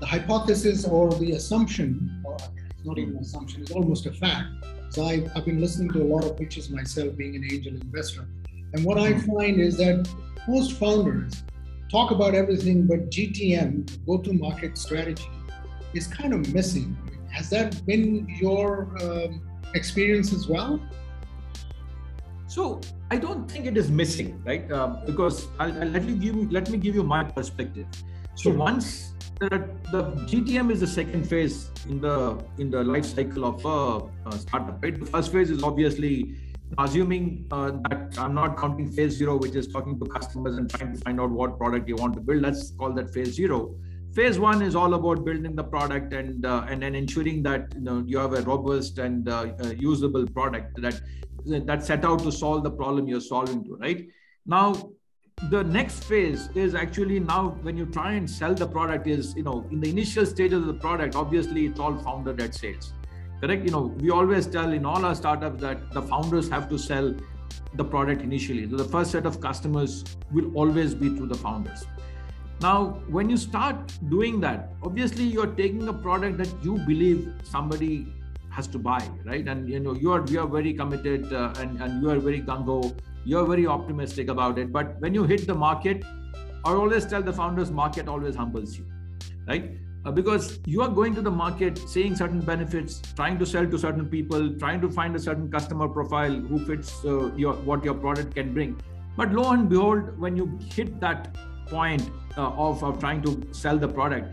the 0.00 0.06
hypothesis 0.06 0.86
or 0.86 1.12
the 1.14 1.32
assumption, 1.32 2.22
or 2.24 2.36
it's 2.36 2.84
not 2.84 2.98
even 2.98 3.16
an 3.16 3.22
assumption, 3.22 3.62
it's 3.62 3.72
almost 3.72 4.06
a 4.06 4.12
fact. 4.12 4.46
So 4.94 5.04
I've, 5.04 5.28
I've 5.34 5.44
been 5.44 5.60
listening 5.60 5.90
to 5.94 6.02
a 6.02 6.06
lot 6.06 6.24
of 6.24 6.36
pitches 6.36 6.70
myself, 6.70 7.16
being 7.16 7.34
an 7.34 7.44
angel 7.50 7.74
investor. 7.74 8.28
And 8.74 8.84
what 8.84 8.96
I 8.96 9.18
find 9.22 9.60
is 9.60 9.76
that 9.78 10.08
most 10.46 10.74
founders 10.74 11.42
talk 11.90 12.12
about 12.12 12.36
everything, 12.36 12.86
but 12.86 13.10
GTM, 13.10 14.06
go 14.06 14.18
to 14.18 14.32
market 14.32 14.78
strategy, 14.78 15.28
is 15.94 16.06
kind 16.06 16.32
of 16.32 16.54
missing. 16.54 16.96
Has 17.32 17.50
that 17.50 17.84
been 17.86 18.28
your 18.40 18.96
um, 19.02 19.42
experience 19.74 20.32
as 20.32 20.46
well? 20.46 20.80
So 22.46 22.80
I 23.10 23.16
don't 23.16 23.50
think 23.50 23.66
it 23.66 23.76
is 23.76 23.90
missing, 23.90 24.40
right? 24.44 24.70
Um, 24.70 25.00
because 25.06 25.48
I'll, 25.58 25.72
I'll, 25.82 25.88
let 25.88 26.04
me 26.04 26.14
give 26.14 26.36
you, 26.36 26.48
let 26.52 26.70
me 26.70 26.78
give 26.78 26.94
you 26.94 27.02
my 27.02 27.24
perspective. 27.24 27.86
So 28.36 28.52
once 28.52 29.13
the, 29.48 29.68
the, 29.90 30.02
GTM 30.26 30.70
is 30.70 30.80
the 30.80 30.86
second 30.86 31.28
phase 31.28 31.70
in 31.88 32.00
the 32.00 32.42
in 32.58 32.70
the 32.70 32.82
life 32.82 33.04
cycle 33.04 33.44
of 33.44 33.64
a, 33.64 34.28
a 34.28 34.38
startup, 34.38 34.82
right? 34.82 34.98
The 34.98 35.06
first 35.06 35.32
phase 35.32 35.50
is 35.50 35.62
obviously 35.62 36.36
assuming 36.78 37.46
uh, 37.50 37.72
that 37.88 38.18
I'm 38.18 38.34
not 38.34 38.56
counting 38.58 38.90
phase 38.90 39.16
zero, 39.16 39.36
which 39.36 39.54
is 39.54 39.68
talking 39.68 39.98
to 39.98 40.06
customers 40.06 40.56
and 40.56 40.68
trying 40.70 40.94
to 40.94 41.00
find 41.00 41.20
out 41.20 41.30
what 41.30 41.58
product 41.58 41.88
you 41.88 41.96
want 41.96 42.14
to 42.14 42.20
build. 42.20 42.42
Let's 42.42 42.70
call 42.70 42.92
that 42.94 43.12
phase 43.12 43.34
zero. 43.34 43.74
Phase 44.14 44.38
one 44.38 44.62
is 44.62 44.76
all 44.76 44.94
about 44.94 45.24
building 45.24 45.56
the 45.56 45.64
product 45.64 46.12
and 46.12 46.46
uh, 46.46 46.66
and 46.68 46.82
then 46.82 46.94
ensuring 46.94 47.42
that 47.42 47.72
you 47.74 47.82
know 47.82 48.04
you 48.06 48.18
have 48.18 48.32
a 48.32 48.42
robust 48.42 48.98
and 48.98 49.28
uh, 49.28 49.52
uh 49.62 49.70
usable 49.76 50.26
product 50.26 50.80
that 50.80 51.00
that 51.46 51.84
set 51.84 52.04
out 52.04 52.20
to 52.20 52.32
solve 52.32 52.64
the 52.64 52.70
problem 52.70 53.08
you're 53.08 53.20
solving 53.20 53.64
to. 53.64 53.76
Right 53.76 54.06
now, 54.46 54.90
the 55.50 55.62
next 55.62 56.04
phase 56.04 56.48
is 56.54 56.74
actually 56.74 57.20
now 57.20 57.50
when 57.62 57.76
you 57.76 57.84
try 57.86 58.12
and 58.12 58.28
sell 58.28 58.54
the 58.54 58.66
product 58.66 59.06
is 59.06 59.34
you 59.36 59.42
know 59.42 59.66
in 59.70 59.80
the 59.80 59.90
initial 59.90 60.24
stages 60.24 60.58
of 60.58 60.66
the 60.66 60.74
product 60.74 61.16
obviously 61.16 61.66
it's 61.66 61.78
all 61.78 61.96
founder 61.98 62.32
led 62.32 62.54
sales. 62.54 62.92
Correct? 63.40 63.64
You 63.64 63.70
know 63.70 63.82
we 64.00 64.10
always 64.10 64.46
tell 64.46 64.72
in 64.72 64.86
all 64.86 65.04
our 65.04 65.14
startups 65.14 65.60
that 65.60 65.92
the 65.92 66.02
founders 66.02 66.48
have 66.48 66.68
to 66.70 66.78
sell 66.78 67.14
the 67.74 67.84
product 67.84 68.22
initially. 68.22 68.68
So 68.70 68.76
the 68.76 68.84
first 68.84 69.10
set 69.10 69.26
of 69.26 69.40
customers 69.40 70.04
will 70.32 70.50
always 70.54 70.94
be 70.94 71.10
through 71.10 71.26
the 71.26 71.34
founders. 71.34 71.84
Now 72.60 73.02
when 73.08 73.28
you 73.28 73.36
start 73.36 73.92
doing 74.08 74.40
that 74.40 74.70
obviously 74.82 75.24
you're 75.24 75.54
taking 75.62 75.86
a 75.88 75.92
product 75.92 76.38
that 76.38 76.48
you 76.62 76.78
believe 76.78 77.32
somebody 77.42 78.06
has 78.50 78.66
to 78.68 78.78
buy 78.78 79.06
right? 79.24 79.46
And 79.46 79.68
you 79.68 79.80
know 79.80 79.94
you 79.94 80.10
are 80.12 80.24
you 80.26 80.40
are 80.40 80.46
very 80.46 80.72
committed 80.72 81.32
uh, 81.32 81.52
and 81.58 81.82
and 81.82 82.02
you 82.02 82.10
are 82.10 82.18
very 82.18 82.40
gung-ho 82.40 82.94
you're 83.24 83.46
very 83.46 83.66
optimistic 83.66 84.28
about 84.28 84.58
it 84.58 84.72
but 84.72 85.00
when 85.00 85.14
you 85.14 85.24
hit 85.24 85.46
the 85.46 85.54
market 85.54 86.04
i 86.64 86.72
always 86.72 87.06
tell 87.06 87.22
the 87.22 87.32
founders 87.32 87.70
market 87.70 88.08
always 88.08 88.36
humbles 88.36 88.78
you 88.78 88.86
right? 89.46 89.78
Uh, 90.04 90.10
because 90.10 90.58
you 90.66 90.82
are 90.82 90.88
going 90.88 91.14
to 91.14 91.22
the 91.22 91.30
market 91.30 91.78
saying 91.78 92.14
certain 92.14 92.40
benefits 92.40 93.00
trying 93.16 93.38
to 93.38 93.46
sell 93.46 93.66
to 93.66 93.78
certain 93.78 94.06
people 94.06 94.54
trying 94.58 94.80
to 94.80 94.90
find 94.90 95.16
a 95.16 95.18
certain 95.18 95.50
customer 95.50 95.88
profile 95.88 96.32
who 96.32 96.58
fits 96.66 97.02
uh, 97.04 97.34
your 97.34 97.54
what 97.70 97.82
your 97.84 97.94
product 97.94 98.34
can 98.34 98.52
bring. 98.52 98.78
But 99.16 99.32
lo 99.32 99.50
and 99.52 99.68
behold 99.68 100.18
when 100.18 100.36
you 100.36 100.58
hit 100.74 101.00
that 101.00 101.34
point 101.68 102.10
uh, 102.36 102.48
of, 102.50 102.84
of 102.84 103.00
trying 103.00 103.22
to 103.22 103.48
sell 103.52 103.78
the 103.78 103.88
product 103.88 104.28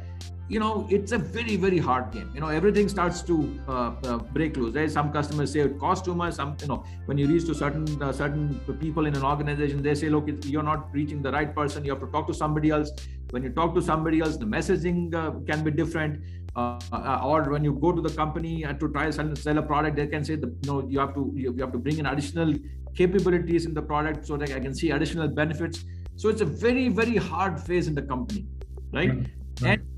you 0.53 0.59
know 0.59 0.85
it's 0.95 1.13
a 1.13 1.17
very 1.17 1.55
very 1.55 1.77
hard 1.77 2.11
game. 2.11 2.29
You 2.35 2.41
know 2.41 2.49
everything 2.49 2.89
starts 2.89 3.21
to 3.29 3.35
uh, 3.67 3.91
uh, 4.03 4.17
break 4.37 4.57
loose 4.57 4.75
right? 4.75 4.91
Some 4.91 5.11
customers 5.13 5.53
say 5.53 5.61
it 5.61 5.79
costs 5.79 6.05
too 6.05 6.13
much. 6.13 6.33
Some 6.33 6.57
you 6.61 6.67
know 6.67 6.83
when 7.05 7.17
you 7.17 7.27
reach 7.27 7.45
to 7.45 7.55
certain 7.55 7.85
uh, 8.03 8.11
certain 8.11 8.59
people 8.81 9.05
in 9.05 9.15
an 9.15 9.23
organization 9.23 9.81
they 9.81 9.95
say 9.95 10.09
look 10.09 10.27
you're 10.55 10.67
not 10.71 10.93
reaching 10.93 11.21
the 11.21 11.31
right 11.31 11.55
person. 11.55 11.85
You 11.85 11.91
have 11.93 12.01
to 12.01 12.11
talk 12.17 12.27
to 12.27 12.33
somebody 12.33 12.69
else. 12.69 12.91
When 13.29 13.43
you 13.43 13.49
talk 13.49 13.73
to 13.75 13.81
somebody 13.81 14.19
else 14.19 14.35
the 14.35 14.49
messaging 14.57 15.15
uh, 15.15 15.31
can 15.51 15.63
be 15.63 15.71
different. 15.71 16.21
Uh, 16.53 16.77
uh, 16.91 17.21
or 17.23 17.43
when 17.49 17.63
you 17.63 17.73
go 17.83 17.93
to 17.93 18.01
the 18.01 18.13
company 18.13 18.63
and 18.63 18.77
to 18.77 18.89
try 18.89 19.09
to 19.09 19.35
sell 19.37 19.57
a 19.57 19.61
product 19.61 19.95
they 19.95 20.05
can 20.05 20.25
say 20.29 20.35
the, 20.35 20.47
you 20.47 20.69
know 20.69 20.85
you 20.89 20.99
have 20.99 21.13
to 21.13 21.31
you 21.33 21.55
have 21.59 21.71
to 21.71 21.77
bring 21.77 21.97
in 21.97 22.07
additional 22.07 22.53
capabilities 22.93 23.65
in 23.65 23.73
the 23.73 23.81
product 23.81 24.27
so 24.27 24.35
that 24.35 24.51
i 24.51 24.59
can 24.59 24.75
see 24.81 24.91
additional 24.91 25.29
benefits. 25.29 25.85
So 26.17 26.27
it's 26.27 26.41
a 26.41 26.49
very 26.65 26.89
very 26.89 27.15
hard 27.15 27.57
phase 27.69 27.87
in 27.87 27.95
the 27.95 28.01
company 28.01 28.45
right, 28.91 29.15
right. 29.61 29.79
and 29.79 29.90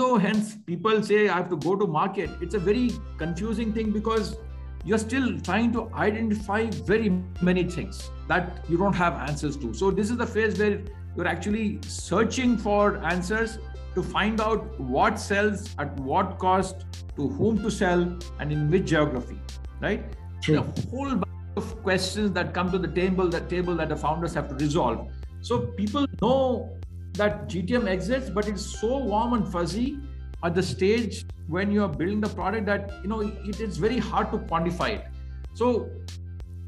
so 0.00 0.16
hence 0.16 0.56
people 0.66 1.02
say 1.02 1.28
I 1.28 1.36
have 1.36 1.50
to 1.50 1.56
go 1.56 1.76
to 1.76 1.86
market. 1.86 2.30
It's 2.40 2.54
a 2.54 2.58
very 2.58 2.90
confusing 3.18 3.70
thing 3.74 3.90
because 3.90 4.36
you're 4.82 5.02
still 5.02 5.38
trying 5.40 5.72
to 5.72 5.90
identify 5.92 6.70
very 6.70 7.10
many 7.42 7.64
things 7.64 8.10
that 8.26 8.64
you 8.70 8.78
don't 8.78 8.94
have 8.94 9.12
answers 9.28 9.58
to. 9.58 9.74
So 9.74 9.90
this 9.90 10.08
is 10.08 10.16
the 10.16 10.26
phase 10.26 10.58
where 10.58 10.80
you're 11.14 11.26
actually 11.26 11.80
searching 11.86 12.56
for 12.56 12.96
answers 13.04 13.58
to 13.94 14.02
find 14.02 14.40
out 14.40 14.80
what 14.80 15.20
sells 15.20 15.68
at 15.78 15.94
what 16.00 16.38
cost, 16.38 16.86
to 17.16 17.28
whom 17.28 17.62
to 17.62 17.70
sell, 17.70 18.18
and 18.38 18.50
in 18.50 18.70
which 18.70 18.86
geography, 18.86 19.38
right? 19.82 20.02
True. 20.40 20.60
A 20.60 20.80
whole 20.88 21.14
bunch 21.14 21.58
of 21.58 21.82
questions 21.82 22.32
that 22.32 22.54
come 22.54 22.72
to 22.72 22.78
the 22.78 22.88
table, 22.88 23.28
that 23.28 23.50
table 23.50 23.74
that 23.76 23.90
the 23.90 23.96
founders 23.96 24.32
have 24.32 24.48
to 24.48 24.54
resolve. 24.54 25.10
So 25.42 25.58
people 25.82 26.06
know 26.22 26.79
that 27.20 27.48
GTM 27.48 27.86
exists, 27.92 28.30
but 28.30 28.48
it's 28.48 28.64
so 28.80 28.98
warm 29.12 29.34
and 29.34 29.46
fuzzy 29.52 29.98
at 30.42 30.54
the 30.54 30.62
stage 30.62 31.24
when 31.48 31.72
you 31.76 31.82
are 31.84 31.88
building 31.88 32.20
the 32.20 32.28
product 32.28 32.66
that 32.66 32.92
you 33.02 33.08
know 33.08 33.20
it 33.20 33.60
is 33.60 33.78
very 33.86 33.98
hard 33.98 34.30
to 34.32 34.38
quantify 34.52 34.90
it. 34.96 35.06
So 35.54 35.90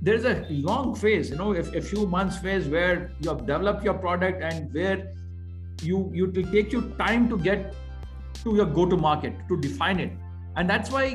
there's 0.09 0.25
a 0.25 0.35
long 0.51 0.95
phase, 0.95 1.31
you 1.31 1.37
know, 1.37 1.53
a, 1.55 1.61
a 1.79 1.81
few 1.81 2.07
months 2.07 2.39
phase 2.39 2.69
where 2.69 3.13
you 3.21 3.31
have 3.31 3.47
developed 3.47 3.85
your 3.85 3.95
product 3.95 4.43
and 4.43 4.75
where 4.75 4.99
you 5.91 6.11
you 6.13 6.27
will 6.27 6.51
take 6.57 6.73
you 6.79 6.83
time 7.05 7.29
to 7.35 7.39
get 7.39 7.75
to 8.43 8.57
your 8.57 8.67
go 8.81 8.87
to 8.95 8.97
market 8.97 9.47
to 9.49 9.61
define 9.69 10.01
it, 10.01 10.13
and 10.57 10.69
that's 10.75 10.91
why 10.91 11.07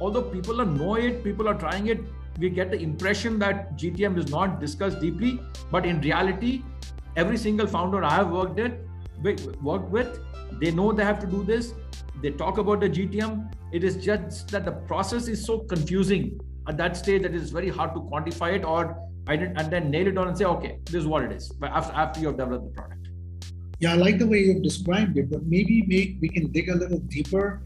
although 0.00 0.22
people 0.36 0.60
are 0.60 0.70
know 0.78 0.94
it, 0.94 1.22
people 1.24 1.48
are 1.48 1.58
trying 1.66 1.88
it, 1.88 2.00
we 2.38 2.48
get 2.48 2.70
the 2.70 2.80
impression 2.88 3.38
that 3.38 3.76
GTM 3.76 4.18
is 4.18 4.30
not 4.30 4.60
discussed 4.60 5.00
deeply, 5.00 5.40
but 5.72 5.86
in 5.86 6.00
reality, 6.00 6.62
every 7.16 7.36
single 7.36 7.66
founder 7.66 8.02
I 8.04 8.14
have 8.14 8.30
worked 8.30 8.58
at 8.60 8.78
worked 9.62 9.90
with, 9.90 10.20
they 10.60 10.70
know 10.70 10.92
they 10.92 11.04
have 11.04 11.18
to 11.20 11.26
do 11.26 11.42
this. 11.42 11.74
They 12.22 12.30
talk 12.30 12.58
about 12.58 12.80
the 12.80 12.88
GTM. 12.88 13.52
It 13.72 13.84
is 13.84 13.96
just 13.96 14.48
that 14.48 14.64
the 14.64 14.72
process 14.72 15.28
is 15.28 15.44
so 15.44 15.60
confusing 15.60 16.40
at 16.68 16.76
that 16.76 16.96
stage 16.96 17.22
that 17.22 17.34
it's 17.34 17.50
very 17.50 17.68
hard 17.68 17.94
to 17.94 18.00
quantify 18.00 18.54
it 18.54 18.64
or 18.64 18.96
I 19.26 19.36
didn't 19.36 19.58
and 19.58 19.70
then 19.70 19.90
nail 19.90 20.06
it 20.06 20.14
down 20.14 20.28
and 20.28 20.36
say, 20.36 20.44
okay, 20.44 20.78
this 20.86 20.94
is 20.94 21.06
what 21.06 21.22
it 21.22 21.32
is. 21.32 21.50
But 21.50 21.70
after, 21.70 21.92
after 21.94 22.20
you 22.20 22.28
have 22.28 22.36
developed 22.36 22.64
the 22.64 22.80
product. 22.80 23.08
Yeah, 23.78 23.92
I 23.92 23.96
like 23.96 24.18
the 24.18 24.26
way 24.26 24.38
you've 24.38 24.62
described 24.62 25.16
it, 25.18 25.30
but 25.30 25.44
maybe 25.44 25.84
we, 25.88 26.18
we 26.20 26.28
can 26.28 26.50
dig 26.50 26.68
a 26.68 26.74
little 26.74 26.98
deeper 26.98 27.62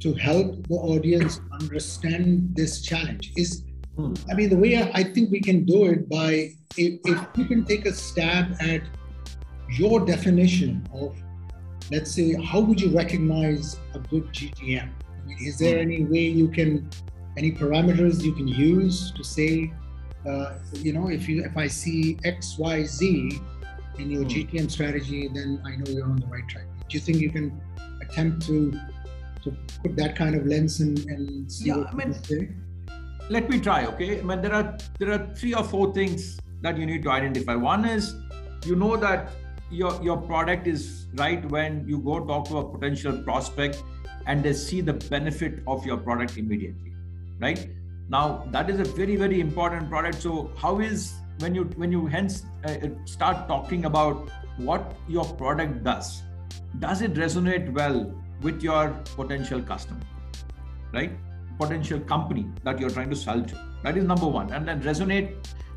to 0.00 0.14
help 0.14 0.66
the 0.68 0.74
audience 0.74 1.40
understand 1.60 2.54
this 2.54 2.82
challenge. 2.82 3.32
Is 3.36 3.64
Hmm. 3.98 4.14
I 4.30 4.34
mean, 4.34 4.48
the 4.48 4.56
way 4.56 4.80
I, 4.80 5.02
think 5.02 5.32
we 5.32 5.40
can 5.40 5.64
do 5.64 5.86
it 5.86 6.08
by 6.08 6.52
if, 6.76 7.00
if 7.04 7.18
you 7.36 7.44
can 7.46 7.64
take 7.64 7.84
a 7.84 7.92
stab 7.92 8.54
at 8.60 8.82
your 9.70 10.06
definition 10.06 10.86
of, 10.94 11.16
let's 11.90 12.12
say, 12.12 12.40
how 12.40 12.60
would 12.60 12.80
you 12.80 12.96
recognize 12.96 13.76
a 13.94 13.98
good 13.98 14.28
GTM? 14.28 14.88
I 14.88 15.26
mean, 15.26 15.38
is 15.40 15.58
there 15.58 15.82
hmm. 15.82 15.90
any 15.90 16.04
way 16.04 16.28
you 16.28 16.46
can, 16.46 16.88
any 17.36 17.50
parameters 17.50 18.22
you 18.22 18.34
can 18.34 18.46
use 18.46 19.10
to 19.16 19.24
say, 19.24 19.72
uh, 20.24 20.58
you 20.74 20.92
know, 20.92 21.08
if 21.08 21.28
you 21.28 21.42
if 21.42 21.56
I 21.56 21.66
see 21.66 22.18
X 22.24 22.56
Y 22.56 22.84
Z 22.84 23.40
in 23.98 24.10
your 24.12 24.22
hmm. 24.22 24.28
GTM 24.28 24.70
strategy, 24.70 25.26
then 25.26 25.60
I 25.66 25.74
know 25.74 25.90
you're 25.90 26.04
on 26.04 26.20
the 26.20 26.26
right 26.28 26.46
track. 26.48 26.66
Do 26.88 26.96
you 26.96 27.00
think 27.00 27.18
you 27.18 27.30
can 27.30 27.60
attempt 28.00 28.46
to 28.46 28.78
to 29.42 29.56
put 29.82 29.96
that 29.96 30.14
kind 30.14 30.36
of 30.36 30.46
lens 30.46 30.78
and, 30.78 30.98
and 31.06 31.50
see 31.50 31.66
yeah, 31.66 31.78
what 31.78 31.88
I 31.88 31.94
mean, 31.94 32.14
say? 32.14 32.48
Let 33.30 33.48
me 33.50 33.60
try 33.60 33.86
okay? 33.86 34.20
I 34.20 34.22
mean, 34.22 34.42
there 34.42 34.54
are 34.54 34.76
there 34.98 35.12
are 35.12 35.34
three 35.34 35.54
or 35.54 35.64
four 35.64 35.92
things 35.92 36.38
that 36.62 36.76
you 36.76 36.86
need 36.86 37.02
to 37.04 37.10
identify. 37.10 37.54
One 37.54 37.84
is 37.84 38.14
you 38.64 38.76
know 38.76 38.96
that 38.96 39.32
your 39.70 40.02
your 40.02 40.16
product 40.16 40.66
is 40.66 41.06
right 41.14 41.44
when 41.50 41.86
you 41.86 41.98
go 41.98 42.20
talk 42.24 42.48
to 42.48 42.58
a 42.58 42.64
potential 42.72 43.18
prospect 43.18 43.82
and 44.26 44.42
they 44.42 44.52
see 44.52 44.80
the 44.80 44.94
benefit 44.94 45.62
of 45.66 45.84
your 45.86 45.96
product 45.96 46.36
immediately 46.36 46.94
right? 47.40 47.68
Now 48.08 48.44
that 48.50 48.70
is 48.70 48.80
a 48.80 48.84
very 48.84 49.16
very 49.16 49.40
important 49.40 49.90
product. 49.90 50.22
So 50.22 50.50
how 50.56 50.80
is 50.80 51.14
when 51.40 51.54
you 51.54 51.64
when 51.76 51.92
you 51.92 52.06
hence 52.06 52.44
uh, 52.64 52.76
start 53.04 53.46
talking 53.48 53.84
about 53.84 54.30
what 54.56 54.96
your 55.06 55.24
product 55.24 55.84
does 55.84 56.22
does 56.80 57.02
it 57.02 57.14
resonate 57.14 57.72
well 57.72 58.12
with 58.42 58.62
your 58.62 58.88
potential 59.14 59.62
customer 59.62 60.00
right 60.92 61.12
potential 61.58 62.00
company 62.00 62.46
that 62.64 62.78
you're 62.78 62.90
trying 62.90 63.10
to 63.10 63.16
sell 63.16 63.42
to. 63.42 63.68
That 63.82 63.96
is 63.96 64.04
number 64.04 64.26
one. 64.26 64.52
And 64.52 64.66
then 64.66 64.82
resonate, 64.82 65.34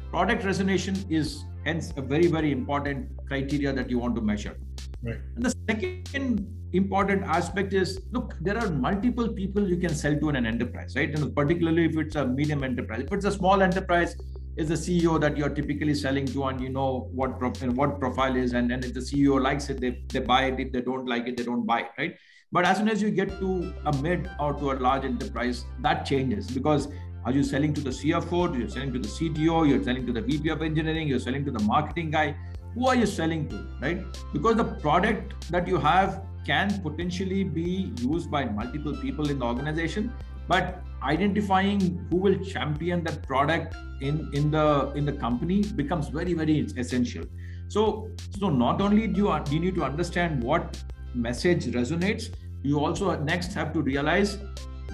product 0.10 0.44
resonation 0.44 1.10
is 1.10 1.44
hence 1.66 1.94
a 1.98 2.02
very, 2.02 2.28
very 2.28 2.52
important 2.52 3.10
criteria 3.28 3.74
that 3.74 3.90
you 3.90 4.00
want 4.00 4.16
to 4.16 4.22
measure. 4.22 4.58
Right. 5.04 5.20
And 5.36 5.46
the 5.46 5.56
second 5.68 6.58
important 6.74 7.24
aspect 7.24 7.74
is 7.74 8.02
look, 8.12 8.36
there 8.40 8.58
are 8.58 8.70
multiple 8.70 9.28
people 9.28 9.68
you 9.68 9.78
can 9.78 9.94
sell 9.94 10.18
to 10.18 10.30
in 10.30 10.36
an 10.36 10.46
enterprise, 10.46 10.96
right? 10.96 11.14
And 11.14 11.36
particularly 11.36 11.86
if 11.86 11.98
it's 11.98 12.16
a 12.16 12.26
medium 12.26 12.64
enterprise. 12.64 13.02
If 13.02 13.12
it's 13.14 13.26
a 13.26 13.32
small 13.32 13.62
enterprise, 13.62 14.16
is 14.58 14.68
the 14.68 14.76
CEO 14.76 15.20
that 15.20 15.38
you're 15.38 15.50
typically 15.50 15.96
selling 15.96 16.26
to, 16.26 16.44
and 16.46 16.62
you 16.62 16.70
know 16.70 17.10
what 17.14 17.40
prof- 17.40 17.64
what 17.74 18.00
profile 18.00 18.36
is, 18.36 18.54
and 18.54 18.70
then 18.70 18.84
if 18.84 18.94
the 18.94 19.00
CEO 19.00 19.42
likes 19.42 19.70
it, 19.70 19.80
they, 19.80 20.04
they 20.10 20.20
buy 20.20 20.46
it. 20.46 20.60
If 20.60 20.72
they 20.74 20.82
don't 20.82 21.08
like 21.08 21.28
it, 21.28 21.38
they 21.38 21.44
don't 21.44 21.66
buy 21.66 21.82
it, 21.82 21.92
right? 21.98 22.16
But 22.54 22.66
as 22.66 22.78
soon 22.78 22.90
as 22.90 23.02
you 23.02 23.12
get 23.12 23.40
to 23.40 23.74
a 23.86 23.96
mid 24.02 24.30
or 24.38 24.54
to 24.54 24.72
a 24.72 24.74
large 24.74 25.06
enterprise, 25.06 25.66
that 25.80 26.06
changes 26.06 26.52
because 26.52 26.90
are 27.24 27.32
you 27.32 27.44
selling 27.44 27.74
to 27.76 27.82
the 27.82 27.92
CFO? 27.92 28.58
You're 28.58 28.68
selling 28.68 28.92
to 28.92 29.00
the 29.00 29.08
CTO? 29.08 29.70
You're 29.70 29.84
selling 29.84 30.06
to 30.06 30.12
the 30.12 30.22
VP 30.22 30.50
of 30.50 30.62
engineering? 30.62 31.08
You're 31.08 31.20
selling 31.20 31.46
to 31.46 31.52
the 31.52 31.64
marketing 31.64 32.12
guy? 32.12 32.36
Who 32.74 32.88
are 32.88 32.96
you 32.96 33.06
selling 33.06 33.48
to, 33.50 33.68
right? 33.82 34.04
Because 34.34 34.58
the 34.58 34.66
product 34.66 35.50
that 35.50 35.66
you 35.66 35.78
have 35.78 36.24
can 36.46 36.82
potentially 36.82 37.46
be 37.46 37.94
used 38.00 38.30
by 38.30 38.44
multiple 38.46 38.98
people 38.98 39.30
in 39.30 39.40
the 39.40 39.46
organization, 39.46 40.12
but 40.48 40.84
identifying 41.04 42.06
who 42.10 42.18
will 42.18 42.38
champion 42.44 43.04
that 43.06 43.24
product 43.24 43.76
in 44.02 44.30
in 44.34 44.52
the 44.52 44.92
in 44.96 45.06
the 45.06 45.14
company 45.14 45.64
becomes 45.76 46.10
very 46.10 46.34
very 46.34 46.60
essential. 46.60 47.24
So 47.70 48.10
so 48.40 48.50
not 48.50 48.82
only 48.82 49.08
do 49.08 49.22
you 49.22 49.44
you 49.52 49.60
need 49.60 49.76
to 49.76 49.84
understand 49.84 50.44
what 50.44 50.84
message 51.14 51.66
resonates, 51.68 52.32
you 52.64 52.80
also 52.80 53.16
next 53.20 53.54
have 53.54 53.74
to 53.74 53.82
realize 53.82 54.38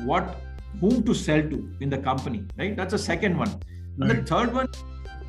what 0.05 0.37
whom 0.81 1.03
to 1.03 1.13
sell 1.13 1.41
to 1.41 1.69
in 1.79 1.89
the 1.89 1.97
company 1.97 2.43
right 2.57 2.75
that's 2.75 2.91
the 2.91 2.99
second 2.99 3.37
one 3.37 3.59
Right. 3.97 4.11
And 4.11 4.19
the 4.19 4.29
third 4.29 4.53
one, 4.53 4.67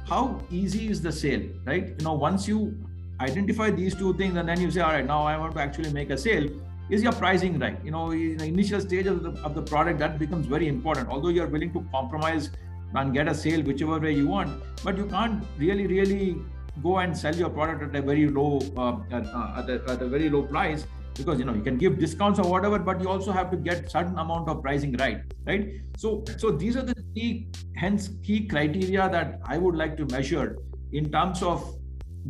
how 0.07 0.42
easy 0.50 0.88
is 0.88 1.00
the 1.00 1.12
sale, 1.12 1.42
right? 1.64 1.88
You 1.99 2.04
know, 2.04 2.12
once 2.12 2.47
you 2.47 2.76
identify 3.21 3.71
these 3.71 3.95
two 3.95 4.12
things 4.14 4.37
and 4.37 4.49
then 4.49 4.61
you 4.61 4.71
say, 4.71 4.83
all 4.83 4.92
right, 4.92 5.07
now 5.07 5.23
I 5.23 5.38
want 5.38 5.54
to 5.54 5.61
actually 5.61 5.90
make 5.90 6.11
a 6.11 6.18
sale, 6.18 6.49
is 6.90 7.02
your 7.02 7.12
pricing 7.12 7.59
right? 7.59 7.78
You 7.83 7.90
know, 7.90 8.11
in 8.11 8.37
the 8.37 8.45
initial 8.45 8.80
stage 8.80 9.07
of 9.07 9.23
the, 9.23 9.30
of 9.42 9.54
the 9.54 9.62
product, 9.62 9.99
that 10.00 10.18
becomes 10.18 10.47
very 10.47 10.68
important. 10.68 11.09
Although 11.09 11.30
you're 11.30 11.47
willing 11.47 11.73
to 11.73 11.85
compromise 11.90 12.50
and 12.95 13.14
get 13.14 13.28
a 13.28 13.35
sale 13.35 13.62
whichever 13.62 13.99
way 13.99 14.12
you 14.12 14.28
want, 14.28 14.62
but 14.85 14.97
you 14.99 15.07
can't 15.07 15.42
really, 15.59 15.87
really 15.87 16.37
go 16.83 16.99
and 16.99 17.16
sell 17.16 17.35
your 17.35 17.50
product 17.50 17.83
at 17.83 17.97
a 17.97 18.02
very 18.02 18.28
low 18.28 18.61
uh, 18.76 18.97
at, 19.11 19.26
uh, 19.26 19.54
at, 19.57 19.71
a, 19.71 19.83
at 19.88 20.02
a 20.02 20.09
very 20.09 20.28
low 20.28 20.42
price 20.42 20.87
because 21.19 21.39
you 21.39 21.45
know 21.45 21.55
you 21.55 21.63
can 21.63 21.77
give 21.77 21.99
discounts 21.99 22.39
or 22.39 22.49
whatever 22.51 22.79
but 22.79 23.01
you 23.01 23.09
also 23.09 23.33
have 23.33 23.51
to 23.51 23.57
get 23.57 23.91
certain 23.91 24.19
amount 24.19 24.49
of 24.49 24.63
pricing 24.63 24.97
right 24.99 25.23
right? 25.47 25.69
So 25.97 26.25
so 26.37 26.51
these 26.51 26.77
are 26.77 26.83
the 26.83 26.95
key 27.15 27.49
hence 27.77 28.11
key 28.23 28.47
criteria 28.47 29.09
that 29.11 29.41
i 29.45 29.59
would 29.59 29.77
like 29.77 29.97
to 29.97 30.07
measure 30.07 30.57
in 30.93 31.11
terms 31.13 31.43
of 31.43 31.79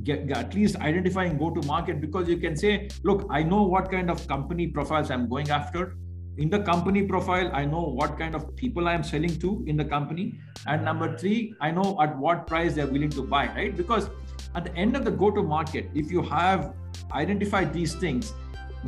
get, 0.05 0.31
at 0.31 0.55
least 0.55 0.77
identifying 0.77 1.39
go 1.39 1.51
to 1.51 1.67
market. 1.67 2.01
Because 2.01 2.29
you 2.29 2.37
can 2.37 2.57
say 2.57 2.89
look 3.03 3.27
i 3.31 3.43
know 3.43 3.63
what 3.63 3.91
kind 3.91 4.11
of 4.11 4.27
company 4.29 4.67
profiles 4.67 5.11
i'm 5.11 5.29
going 5.29 5.51
after. 5.51 5.97
In 6.39 6.49
the 6.51 6.61
company 6.61 7.03
profile 7.03 7.51
i 7.53 7.65
know 7.65 7.81
what 7.81 8.19
kind 8.19 8.35
of 8.35 8.55
people 8.57 8.89
i 8.89 8.95
am 8.95 9.03
selling 9.03 9.39
to 9.41 9.65
in 9.67 9.77
the 9.77 9.85
company. 9.85 10.39
And 10.67 10.85
number 10.85 11.17
3 11.17 11.55
i 11.61 11.71
know 11.71 11.97
at 12.01 12.17
what 12.17 12.47
price 12.47 12.75
they're 12.75 12.87
willing 12.87 13.11
to 13.11 13.23
buy 13.23 13.47
right? 13.49 13.77
Because 13.77 14.11
at 14.55 14.65
the 14.65 14.75
end 14.77 14.97
of 14.97 15.05
the 15.05 15.11
go 15.11 15.31
to 15.31 15.43
market 15.43 15.91
if 15.95 16.11
you 16.11 16.23
have 16.23 16.75
identified 17.13 17.73
these 17.73 17.95
things 17.95 18.33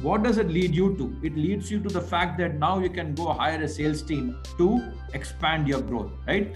what 0.02 0.22
does 0.22 0.38
it 0.38 0.48
lead 0.48 0.74
you 0.74 0.96
to? 0.96 1.26
It 1.26 1.36
leads 1.36 1.70
you 1.70 1.80
to 1.80 1.88
the 1.88 2.00
fact 2.00 2.38
that 2.38 2.54
now 2.56 2.78
you 2.78 2.90
can 2.90 3.14
go 3.14 3.32
hire 3.32 3.62
a 3.62 3.68
sales 3.68 4.02
team 4.02 4.36
to 4.58 4.92
expand 5.14 5.68
your 5.68 5.80
growth 5.80 6.12
right? 6.26 6.54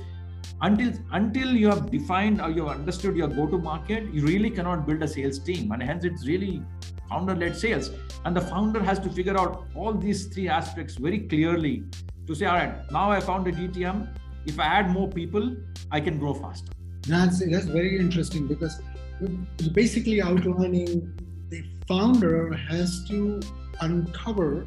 Until 0.60 0.92
until 1.12 1.50
you 1.52 1.68
have 1.68 1.90
defined 1.90 2.40
or 2.40 2.50
you 2.50 2.66
have 2.66 2.78
understood 2.78 3.16
your 3.16 3.28
go 3.28 3.46
to 3.46 3.58
market 3.58 4.12
you 4.12 4.24
really 4.24 4.50
cannot 4.50 4.86
build 4.86 5.02
a 5.02 5.08
sales 5.08 5.38
team. 5.38 5.72
And 5.72 5.82
hence 5.82 6.04
it's 6.04 6.26
really 6.26 6.62
founder 7.08 7.34
led 7.34 7.56
sales. 7.56 7.90
And 8.24 8.36
the 8.36 8.40
founder 8.40 8.82
has 8.82 8.98
to 9.00 9.10
figure 9.10 9.38
out 9.38 9.66
all 9.74 9.92
these 9.92 10.26
three 10.26 10.48
aspects 10.48 10.96
very 10.96 11.20
clearly 11.20 11.84
to 12.26 12.34
say 12.34 12.46
all 12.46 12.54
right 12.54 12.90
now 12.90 13.10
i 13.10 13.20
found 13.20 13.46
a 13.46 13.52
gtm 13.52 14.08
if 14.46 14.58
i 14.58 14.64
add 14.64 14.90
more 14.90 15.08
people 15.08 15.54
i 15.90 16.00
can 16.00 16.18
grow 16.18 16.34
faster. 16.34 16.72
That's 17.06 17.44
that's 17.50 17.66
very 17.66 17.98
interesting 17.98 18.46
because 18.46 18.80
you're 19.20 19.72
basically 19.72 20.22
outlining 20.22 21.12
the 21.50 21.64
founder 21.86 22.52
has 22.52 23.04
to 23.08 23.40
uncover 23.80 24.66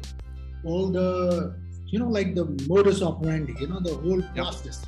all 0.64 0.88
the 0.88 1.56
you 1.86 1.98
know 1.98 2.08
like 2.08 2.34
the 2.34 2.44
modus 2.68 3.02
operandi 3.02 3.54
you 3.60 3.66
know 3.66 3.80
the 3.80 3.94
whole 3.94 4.22
process 4.34 4.84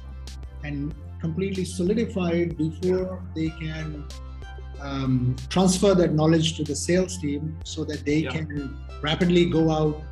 and 0.64 0.94
completely 1.20 1.64
solidify 1.64 2.30
it 2.30 2.56
before 2.56 3.22
they 3.34 3.48
can 3.48 4.04
um, 4.80 5.36
transfer 5.48 5.94
that 5.94 6.12
knowledge 6.14 6.56
to 6.56 6.64
the 6.64 6.74
sales 6.74 7.18
team 7.18 7.58
so 7.64 7.84
that 7.84 8.04
they 8.04 8.18
yeah. 8.18 8.30
can 8.30 8.76
rapidly 9.02 9.44
go 9.44 9.70
out 9.70 10.02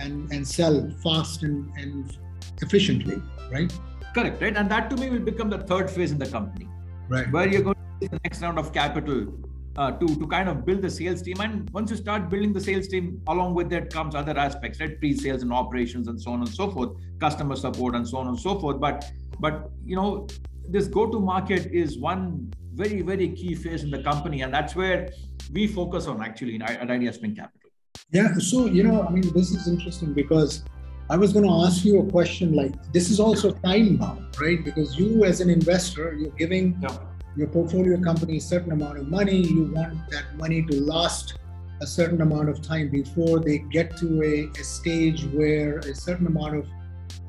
and, 0.00 0.30
and 0.32 0.46
sell 0.46 0.90
fast 1.02 1.42
and, 1.42 1.70
and 1.76 2.16
efficiently, 2.62 3.22
right? 3.50 3.72
Correct, 4.14 4.40
right? 4.42 4.56
And 4.56 4.70
that 4.70 4.90
to 4.90 4.96
me 4.96 5.10
will 5.10 5.20
become 5.20 5.50
the 5.50 5.58
third 5.58 5.90
phase 5.90 6.12
in 6.12 6.18
the 6.18 6.26
company. 6.26 6.68
Right. 7.08 7.30
Where 7.30 7.48
you're 7.48 7.62
going 7.62 7.76
to 8.00 8.08
the 8.08 8.20
next 8.24 8.42
round 8.42 8.58
of 8.58 8.72
capital 8.72 9.32
uh, 9.78 9.92
to, 9.92 10.06
to 10.06 10.26
kind 10.26 10.48
of 10.48 10.66
build 10.66 10.82
the 10.82 10.90
sales 10.90 11.22
team. 11.22 11.40
And 11.40 11.70
once 11.70 11.90
you 11.90 11.96
start 11.96 12.28
building 12.28 12.52
the 12.52 12.60
sales 12.60 12.88
team, 12.88 13.22
along 13.28 13.54
with 13.54 13.70
that 13.70 13.92
comes 13.92 14.14
other 14.14 14.36
aspects, 14.36 14.80
right? 14.80 14.98
Pre-sales 14.98 15.42
and 15.42 15.52
operations 15.52 16.08
and 16.08 16.20
so 16.20 16.32
on 16.32 16.40
and 16.40 16.48
so 16.48 16.70
forth, 16.70 16.90
customer 17.20 17.56
support 17.56 17.94
and 17.94 18.06
so 18.06 18.18
on 18.18 18.26
and 18.26 18.38
so 18.38 18.58
forth. 18.58 18.80
But 18.80 19.10
but 19.38 19.70
you 19.84 19.94
know, 19.94 20.26
this 20.68 20.88
go-to-market 20.88 21.66
is 21.66 21.96
one 21.98 22.52
very, 22.74 23.02
very 23.02 23.28
key 23.28 23.54
phase 23.54 23.84
in 23.84 23.90
the 23.90 24.02
company. 24.02 24.42
And 24.42 24.52
that's 24.52 24.74
where 24.74 25.10
we 25.52 25.66
focus 25.66 26.06
on 26.06 26.22
actually 26.22 26.60
at 26.60 26.90
Idea 26.90 27.12
Spring 27.12 27.36
Capital. 27.36 27.70
Yeah. 28.10 28.34
So, 28.38 28.66
you 28.66 28.82
know, 28.82 29.02
I 29.02 29.10
mean, 29.10 29.32
this 29.32 29.50
is 29.52 29.68
interesting 29.68 30.12
because 30.12 30.64
I 31.08 31.16
was 31.16 31.32
going 31.32 31.44
to 31.44 31.66
ask 31.66 31.84
you 31.84 32.00
a 32.00 32.10
question 32.10 32.52
like 32.52 32.74
this 32.92 33.10
is 33.10 33.20
also 33.20 33.52
time 33.52 33.96
bound, 33.96 34.36
right? 34.40 34.62
Because 34.64 34.98
you, 34.98 35.24
as 35.24 35.40
an 35.40 35.50
investor, 35.50 36.14
you're 36.14 36.30
giving 36.32 36.76
yeah. 36.82 36.98
Your 37.36 37.48
portfolio 37.48 38.00
company 38.00 38.38
a 38.38 38.40
certain 38.40 38.72
amount 38.72 38.98
of 38.98 39.08
money. 39.08 39.36
You 39.36 39.72
want 39.74 40.10
that 40.10 40.36
money 40.36 40.62
to 40.62 40.80
last 40.80 41.38
a 41.80 41.86
certain 41.86 42.20
amount 42.22 42.48
of 42.48 42.60
time 42.60 42.88
before 42.88 43.38
they 43.38 43.58
get 43.58 43.96
to 43.98 44.22
a, 44.22 44.60
a 44.60 44.64
stage 44.64 45.24
where 45.26 45.78
a 45.78 45.94
certain 45.94 46.26
amount 46.26 46.56
of, 46.56 46.68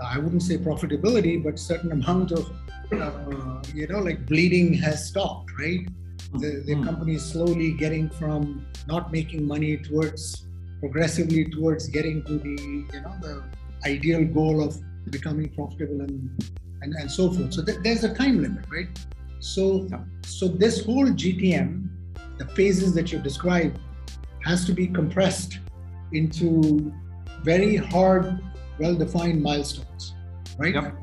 I 0.04 0.18
wouldn't 0.18 0.44
say 0.44 0.58
profitability, 0.58 1.44
but 1.44 1.60
certain 1.60 1.92
amount 1.92 2.32
of 2.32 2.52
uh, 2.92 3.62
you 3.74 3.88
know, 3.88 4.00
like 4.00 4.26
bleeding 4.26 4.74
has 4.74 5.08
stopped, 5.08 5.52
right? 5.60 5.88
The, 6.34 6.64
the 6.66 6.76
mm. 6.76 6.84
company 6.84 7.16
is 7.16 7.26
slowly 7.26 7.74
getting 7.74 8.10
from 8.10 8.66
not 8.88 9.12
making 9.12 9.48
money 9.48 9.78
towards 9.78 10.46
progressively 10.80 11.46
towards 11.46 11.88
getting 11.88 12.24
to 12.24 12.38
the, 12.38 12.50
you 12.94 13.02
know, 13.02 13.16
the 13.22 13.44
ideal 13.86 14.24
goal 14.26 14.64
of 14.64 14.78
becoming 15.12 15.50
profitable 15.50 16.02
and 16.02 16.30
and, 16.82 16.94
and 16.96 17.12
so 17.12 17.32
forth. 17.32 17.54
So 17.54 17.64
th- 17.64 17.80
there's 17.84 18.04
a 18.04 18.14
time 18.14 18.42
limit, 18.42 18.66
right? 18.70 18.88
So 19.40 19.88
yeah. 19.90 20.04
so 20.24 20.48
this 20.48 20.84
whole 20.86 21.06
GTM, 21.06 21.88
the 22.38 22.46
phases 22.50 22.94
that 22.94 23.12
you 23.12 23.20
described, 23.20 23.80
has 24.44 24.66
to 24.66 24.74
be 24.74 24.88
compressed 24.88 25.60
into 26.12 26.94
very 27.44 27.76
hard, 27.76 28.42
well-defined 28.80 29.42
milestones, 29.42 30.16
right? 30.58 30.74
Yep 30.74 30.94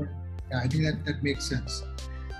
yeah, 0.50 0.60
I 0.62 0.68
think 0.68 0.84
that 0.84 1.04
that 1.04 1.22
makes 1.22 1.44
sense. 1.44 1.84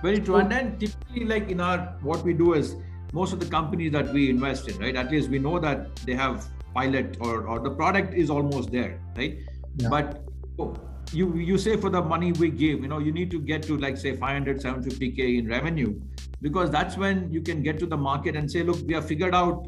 Very 0.03 0.21
true. 0.21 0.37
And 0.37 0.51
then 0.51 0.79
typically, 0.79 1.25
like 1.25 1.51
in 1.51 1.61
our 1.61 1.97
what 2.03 2.23
we 2.23 2.33
do 2.35 2.55
is 2.55 2.77
most 3.13 3.33
of 3.33 3.41
the 3.41 3.47
companies 3.47 3.93
that 3.93 4.13
we 4.13 4.31
invest 4.31 4.69
in, 4.69 4.79
right? 4.79 4.95
At 4.95 5.11
least 5.11 5.29
we 5.29 5.39
know 5.39 5.59
that 5.59 5.97
they 6.07 6.15
have 6.15 6.47
pilot 6.75 7.17
or 7.21 7.47
or 7.47 7.61
the 7.61 7.71
product 7.71 8.15
is 8.15 8.31
almost 8.31 8.71
there, 8.71 9.01
right? 9.17 9.39
Yeah. 9.77 9.89
But 9.89 10.23
oh, 10.59 10.75
you 11.13 11.37
you 11.37 11.59
say 11.59 11.77
for 11.77 11.91
the 11.91 12.03
money 12.03 12.33
we 12.33 12.51
give, 12.51 12.81
you 12.81 12.89
know, 12.89 12.99
you 12.99 13.13
need 13.13 13.31
to 13.31 13.41
get 13.41 13.63
to 13.65 13.77
like 13.77 13.97
say 13.97 14.17
500, 14.17 14.61
750k 14.61 15.39
in 15.39 15.49
revenue, 15.49 15.99
because 16.43 16.71
that's 16.71 16.97
when 16.97 17.31
you 17.31 17.41
can 17.41 17.63
get 17.63 17.79
to 17.79 17.87
the 17.87 17.97
market 17.97 18.37
and 18.37 18.51
say, 18.51 18.63
look, 18.63 18.79
we 18.87 18.95
have 18.95 19.07
figured 19.07 19.35
out 19.35 19.67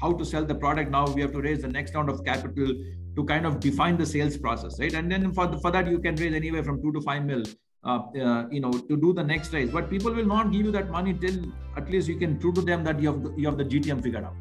how 0.00 0.12
to 0.12 0.24
sell 0.24 0.44
the 0.44 0.54
product. 0.54 0.90
Now 0.90 1.06
we 1.06 1.20
have 1.22 1.32
to 1.32 1.40
raise 1.40 1.62
the 1.62 1.68
next 1.68 1.94
round 1.94 2.08
of 2.10 2.24
capital 2.24 2.74
to 3.16 3.24
kind 3.24 3.46
of 3.46 3.60
define 3.60 3.96
the 3.96 4.06
sales 4.06 4.36
process, 4.36 4.78
right? 4.78 4.92
And 4.92 5.10
then 5.10 5.32
for 5.32 5.46
the, 5.46 5.58
for 5.58 5.70
that 5.70 5.86
you 5.86 5.98
can 5.98 6.16
raise 6.16 6.34
anywhere 6.34 6.64
from 6.64 6.82
two 6.82 6.92
to 6.92 7.00
five 7.00 7.24
mil 7.24 7.44
uh, 7.84 8.00
uh, 8.18 8.46
you 8.50 8.60
know 8.60 8.70
to 8.72 8.96
do 8.96 9.12
the 9.12 9.22
next 9.22 9.52
raise 9.52 9.70
but 9.70 9.90
people 9.90 10.10
will 10.10 10.24
not 10.24 10.50
give 10.50 10.62
you 10.64 10.70
that 10.70 10.90
money 10.90 11.12
till 11.12 11.52
at 11.76 11.90
least 11.90 12.08
you 12.08 12.16
can 12.16 12.38
prove 12.38 12.54
to 12.54 12.62
them 12.62 12.82
that 12.82 12.98
you 12.98 13.12
have 13.12 13.22
the, 13.22 13.34
you 13.36 13.46
have 13.46 13.58
the 13.58 13.64
gtm 13.64 14.02
figured 14.02 14.24
out 14.24 14.34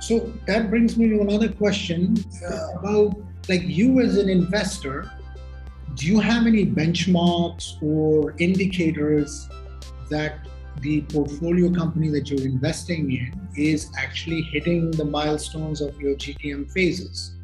so 0.00 0.18
that 0.44 0.68
brings 0.68 0.96
me 0.96 1.08
to 1.10 1.20
another 1.20 1.48
question 1.48 2.16
uh, 2.50 2.78
about 2.78 3.14
like 3.48 3.62
you 3.62 4.00
as 4.00 4.16
an 4.16 4.28
investor 4.28 5.08
do 5.94 6.06
you 6.06 6.20
have 6.20 6.46
any 6.46 6.66
benchmarks 6.66 7.80
or 7.82 8.34
indicators 8.38 9.48
that 10.10 10.46
the 10.80 11.02
portfolio 11.02 11.72
company 11.72 12.08
that 12.08 12.28
you're 12.28 12.46
investing 12.46 13.12
in 13.12 13.48
is 13.56 13.90
actually 13.96 14.42
hitting 14.42 14.90
the 14.92 15.04
milestones 15.04 15.80
of 15.80 15.98
your 16.00 16.14
gtm 16.16 16.70
phases 16.70 17.36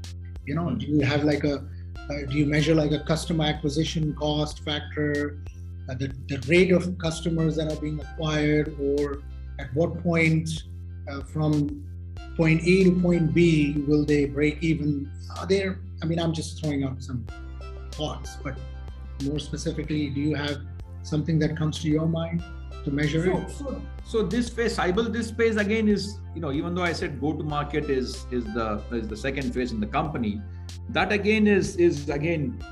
you 0.47 0.55
know 0.55 0.71
do 0.75 0.87
you 0.87 1.01
have 1.01 1.25
like 1.25 1.45
a 1.45 1.65
uh, 2.11 2.27
do 2.29 2.39
you 2.39 2.47
measure 2.47 2.75
like 2.75 2.91
a 2.91 2.99
customer 3.01 3.45
acquisition 3.45 4.15
cost 4.15 4.65
factor, 4.65 5.39
uh, 5.89 5.95
the, 5.95 6.13
the 6.29 6.39
rate 6.49 6.73
of 6.73 6.99
customers 6.99 7.55
that 7.55 7.71
are 7.71 7.81
being 7.81 8.01
acquired, 8.01 8.75
or 8.81 9.23
at 9.61 9.73
what 9.75 10.03
point 10.03 10.49
uh, 11.09 11.23
from 11.23 11.87
point 12.37 12.61
A 12.65 12.85
to 12.85 13.01
point 13.01 13.33
B 13.33 13.85
will 13.87 14.05
they 14.05 14.25
break 14.25 14.61
even? 14.61 15.09
Are 15.39 15.47
there, 15.47 15.79
I 16.03 16.07
mean, 16.07 16.19
I'm 16.19 16.33
just 16.33 16.61
throwing 16.61 16.83
out 16.83 17.01
some 17.01 17.25
thoughts, 17.93 18.37
but 18.43 18.57
more 19.25 19.39
specifically, 19.39 20.11
do 20.11 20.21
you 20.21 20.35
have 20.35 20.59
something 21.03 21.39
that 21.39 21.57
comes 21.57 21.79
to 21.81 21.89
your 21.89 22.07
mind 22.07 22.43
to 22.85 22.91
measure 22.91 23.25
so, 23.25 23.37
it? 23.37 23.51
So, 23.51 23.83
so 24.05 24.23
this 24.23 24.49
phase, 24.49 24.77
Saibal, 24.77 25.13
this 25.13 25.31
phase 25.31 25.57
again 25.57 25.89
is, 25.89 26.19
you 26.35 26.41
know, 26.41 26.53
even 26.53 26.75
though 26.75 26.83
I 26.83 26.93
said 26.93 27.21
go 27.21 27.33
to 27.33 27.43
market 27.45 27.91
is 27.91 28.27
is 28.31 28.45
the 28.45 28.83
is 28.93 29.09
the 29.09 29.17
second 29.17 29.53
phase 29.55 29.73
in 29.73 29.81
the 29.81 29.87
company, 29.87 30.41
that 30.91 31.13
again 31.13 31.47
is 31.47 31.77
is 31.77 32.09
again 32.09 32.63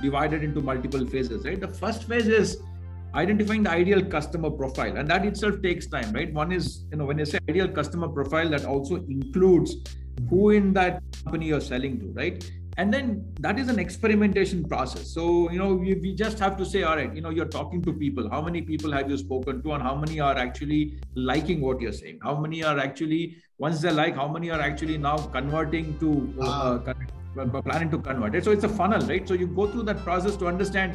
divided 0.00 0.42
into 0.42 0.60
multiple 0.60 1.06
phases 1.06 1.44
right? 1.44 1.60
The 1.60 1.68
first 1.68 2.04
phase 2.04 2.28
is 2.28 2.58
identifying 3.14 3.62
the 3.62 3.70
ideal 3.70 4.04
customer 4.04 4.50
profile 4.50 4.96
and 4.96 5.08
that 5.10 5.24
itself 5.26 5.60
takes 5.62 5.86
time 5.86 6.12
right? 6.12 6.32
One 6.32 6.52
is 6.52 6.84
you 6.90 6.98
know 6.98 7.04
when 7.04 7.18
you 7.18 7.24
say 7.24 7.38
ideal 7.48 7.68
customer 7.68 8.08
profile 8.08 8.48
that 8.50 8.64
also 8.64 8.96
includes 8.96 9.76
who 10.28 10.50
in 10.50 10.72
that 10.74 11.02
company 11.24 11.46
you're 11.46 11.60
selling 11.60 11.98
to 12.00 12.06
right 12.12 12.50
and 12.80 12.94
then 12.94 13.08
that 13.40 13.58
is 13.58 13.68
an 13.68 13.78
experimentation 13.78 14.64
process. 14.64 15.08
So 15.16 15.50
you 15.50 15.58
know 15.58 15.74
we, 15.74 15.94
we 16.04 16.14
just 16.14 16.38
have 16.38 16.56
to 16.60 16.64
say 16.64 16.82
all 16.82 16.96
right 16.96 17.14
you 17.14 17.20
know 17.20 17.32
you're 17.38 17.52
talking 17.58 17.82
to 17.88 17.92
people. 17.92 18.30
How 18.34 18.40
many 18.40 18.62
people 18.62 18.92
have 18.98 19.10
you 19.10 19.18
spoken 19.18 19.62
to? 19.64 19.72
And 19.74 19.82
how 19.82 19.94
many 19.94 20.18
are 20.28 20.36
actually 20.46 20.98
liking 21.14 21.60
what 21.60 21.80
you're 21.80 21.98
saying? 22.00 22.20
How 22.22 22.34
many 22.44 22.64
are 22.64 22.78
actually 22.78 23.36
once 23.58 23.82
they 23.82 23.92
like 24.00 24.16
how 24.22 24.28
many 24.28 24.50
are 24.50 24.60
actually 24.68 24.96
now 24.96 25.16
converting 25.38 25.98
to 25.98 26.34
uh, 26.40 26.78
uh, 26.86 27.62
planning 27.62 27.90
to 27.90 27.98
convert? 27.98 28.34
It. 28.34 28.44
So 28.44 28.52
it's 28.58 28.64
a 28.64 28.74
funnel, 28.80 29.06
right? 29.12 29.28
So 29.28 29.34
you 29.34 29.46
go 29.46 29.66
through 29.66 29.84
that 29.90 30.02
process 30.02 30.36
to 30.36 30.46
understand 30.46 30.94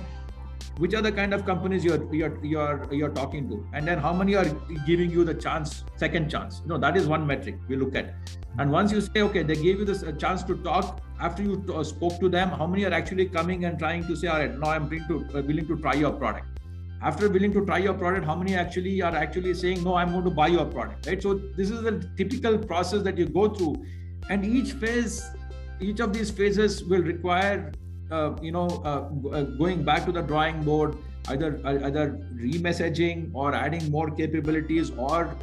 which 0.77 0.93
are 0.93 1.01
the 1.01 1.11
kind 1.11 1.33
of 1.33 1.45
companies 1.45 1.83
you're 1.83 2.13
you're 2.13 2.43
you're 2.43 2.87
you're 2.91 3.09
talking 3.09 3.47
to? 3.49 3.65
And 3.73 3.87
then 3.87 3.97
how 3.97 4.13
many 4.13 4.35
are 4.35 4.45
giving 4.85 5.11
you 5.11 5.23
the 5.23 5.33
chance 5.33 5.83
second 5.95 6.29
chance? 6.29 6.61
Know 6.65 6.77
that 6.77 6.97
is 6.97 7.07
one 7.07 7.25
metric 7.25 7.55
we 7.67 7.75
look 7.75 7.95
at. 7.95 8.13
And 8.57 8.71
once 8.71 8.91
you 8.91 9.01
say 9.01 9.21
okay 9.21 9.43
they 9.43 9.55
gave 9.55 9.79
you 9.79 9.85
this 9.85 10.03
chance 10.17 10.43
to 10.43 10.55
talk 10.57 10.99
after 11.19 11.43
you 11.43 11.63
t- 11.67 11.73
uh, 11.73 11.83
spoke 11.83 12.19
to 12.19 12.29
them 12.29 12.49
how 12.49 12.67
many 12.67 12.85
are 12.85 12.93
actually 12.93 13.25
coming 13.25 13.65
and 13.65 13.79
trying 13.79 14.05
to 14.07 14.15
say 14.15 14.27
all 14.27 14.39
right 14.39 14.57
now 14.59 14.69
i'm 14.69 14.89
willing 14.89 15.07
to 15.07 15.37
uh, 15.37 15.41
willing 15.41 15.67
to 15.67 15.77
try 15.77 15.93
your 15.93 16.11
product. 16.11 16.47
After 17.01 17.29
willing 17.29 17.53
to 17.53 17.65
try 17.65 17.77
your 17.77 17.93
product 17.93 18.25
how 18.25 18.35
many 18.35 18.55
actually 18.55 19.01
are 19.01 19.15
actually 19.15 19.53
saying 19.53 19.83
no 19.83 19.95
i'm 19.95 20.11
going 20.11 20.23
to 20.25 20.31
buy 20.31 20.47
your 20.47 20.65
product 20.65 21.07
right? 21.07 21.21
So 21.21 21.35
this 21.55 21.69
is 21.69 21.81
the 21.83 22.09
typical 22.17 22.57
process 22.57 23.03
that 23.03 23.17
you 23.17 23.27
go 23.27 23.49
through. 23.49 23.85
And 24.29 24.45
each 24.45 24.71
phase 24.73 25.29
each 25.79 25.99
of 25.99 26.13
these 26.13 26.31
phases 26.31 26.83
will 26.83 27.01
require 27.01 27.71
uh, 27.71 27.84
you 28.41 28.51
know 28.51 28.67
uh, 28.85 29.09
uh 29.35 29.43
going 29.43 29.83
back 29.83 30.05
to 30.05 30.11
the 30.11 30.21
drawing 30.21 30.61
board 30.63 30.97
either 31.29 31.59
uh, 31.65 31.87
either 31.87 32.19
remessaging 32.35 33.29
or 33.33 33.53
adding 33.53 33.89
more 33.91 34.09
capabilities 34.11 34.91
or 34.91 35.35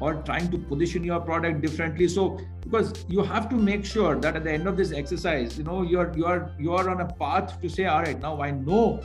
or 0.00 0.14
trying 0.22 0.48
to 0.50 0.58
position 0.58 1.02
your 1.02 1.20
product 1.20 1.60
differently. 1.60 2.06
So 2.06 2.38
because 2.60 3.04
you 3.08 3.22
have 3.22 3.48
to 3.48 3.56
make 3.56 3.84
sure 3.84 4.14
that 4.20 4.36
at 4.36 4.44
the 4.44 4.52
end 4.52 4.68
of 4.68 4.76
this 4.76 4.92
exercise 4.92 5.58
you 5.58 5.64
know 5.64 5.82
you're 5.82 6.12
you're 6.16 6.50
you're 6.58 6.90
on 6.90 7.00
a 7.00 7.06
path 7.06 7.60
to 7.60 7.68
say 7.68 7.86
all 7.86 8.02
right 8.02 8.20
now 8.20 8.40
i 8.40 8.50
know 8.50 9.00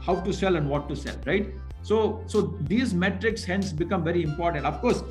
how 0.00 0.14
to 0.16 0.32
sell 0.32 0.56
and 0.56 0.68
what 0.68 0.88
to 0.88 0.96
sell 0.96 1.16
right? 1.26 1.54
So 1.82 2.22
so 2.26 2.58
these 2.60 2.94
metrics 2.94 3.44
hence 3.44 3.72
become 3.72 4.04
very 4.04 4.22
important. 4.22 4.66
Of 4.66 4.80
course 4.80 5.02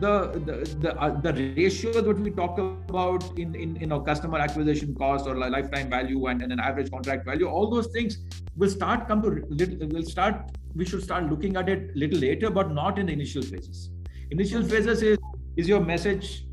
the 0.00 0.42
the 0.46 0.76
the, 0.80 1.00
uh, 1.00 1.20
the 1.20 1.32
ratio 1.56 1.92
that 1.92 2.18
we 2.18 2.30
talk 2.30 2.58
about 2.58 3.38
in, 3.38 3.54
in 3.54 3.76
you 3.76 3.86
know 3.86 4.00
customer 4.00 4.38
acquisition 4.38 4.94
cost 4.94 5.26
or 5.26 5.36
lifetime 5.36 5.90
value 5.90 6.26
and, 6.26 6.42
and 6.42 6.52
an 6.52 6.60
average 6.60 6.90
contract 6.90 7.26
value 7.26 7.46
all 7.46 7.70
those 7.70 7.88
things 7.88 8.18
will 8.56 8.70
start 8.70 9.06
come 9.06 9.22
to 9.22 9.44
will 9.92 10.04
start 10.04 10.50
we 10.74 10.84
should 10.84 11.02
start 11.02 11.28
looking 11.30 11.56
at 11.56 11.68
it 11.68 11.94
little 11.94 12.18
later 12.18 12.50
but 12.50 12.72
not 12.72 12.98
in 12.98 13.06
the 13.06 13.12
initial 13.12 13.42
phases. 13.42 13.90
Initial 14.30 14.62
phases 14.62 15.02
is 15.02 15.18
is 15.56 15.68
your 15.68 15.80
message 15.80 16.46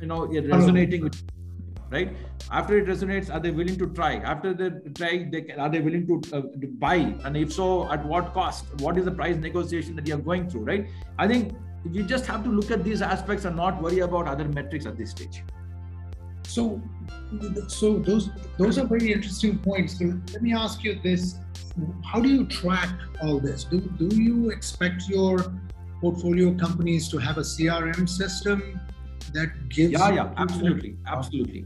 you 0.00 0.06
know 0.06 0.26
resonating 0.26 1.02
with 1.02 1.22
right? 1.90 2.16
After 2.50 2.78
it 2.78 2.86
resonates 2.86 3.32
are 3.32 3.40
they 3.40 3.50
willing 3.50 3.78
to 3.78 3.86
try? 3.88 4.16
After 4.16 4.52
they 4.54 4.70
try 4.94 5.28
they 5.30 5.42
can, 5.42 5.58
are 5.58 5.68
they 5.68 5.80
willing 5.80 6.06
to 6.06 6.36
uh, 6.36 6.42
buy? 6.78 7.14
And 7.24 7.36
if 7.36 7.52
so 7.52 7.90
at 7.90 8.04
what 8.04 8.32
cost? 8.34 8.64
What 8.80 8.98
is 8.98 9.04
the 9.04 9.10
price 9.10 9.36
negotiation 9.36 9.96
that 9.96 10.06
you're 10.06 10.18
going 10.18 10.48
through 10.50 10.64
right? 10.64 10.88
I 11.18 11.28
think 11.28 11.54
you 11.90 12.02
just 12.02 12.26
have 12.26 12.44
to 12.44 12.50
look 12.50 12.70
at 12.70 12.84
these 12.84 13.02
aspects 13.02 13.44
and 13.44 13.56
not 13.56 13.82
worry 13.82 14.00
about 14.00 14.28
other 14.28 14.44
metrics 14.44 14.86
at 14.86 14.96
this 14.96 15.10
stage. 15.10 15.42
So 16.44 16.80
so 17.68 17.98
those 17.98 18.30
those 18.58 18.78
are 18.78 18.86
very 18.86 19.12
interesting 19.12 19.58
points. 19.58 19.98
So 19.98 20.18
let 20.32 20.42
me 20.42 20.54
ask 20.54 20.84
you 20.84 20.98
this. 21.02 21.36
How 22.04 22.20
do 22.20 22.28
you 22.28 22.44
track 22.46 22.90
all 23.22 23.40
this? 23.40 23.64
Do, 23.64 23.80
do 23.80 24.14
you 24.14 24.50
expect 24.50 25.08
your 25.08 25.38
portfolio 26.00 26.52
companies 26.54 27.08
to 27.08 27.18
have 27.18 27.38
a 27.38 27.42
crm 27.42 28.08
system 28.08 28.80
that 29.32 29.68
gives 29.68 29.92
yeah 29.92 30.10
yeah 30.10 30.34
absolutely 30.36 30.96
absolutely. 31.06 31.64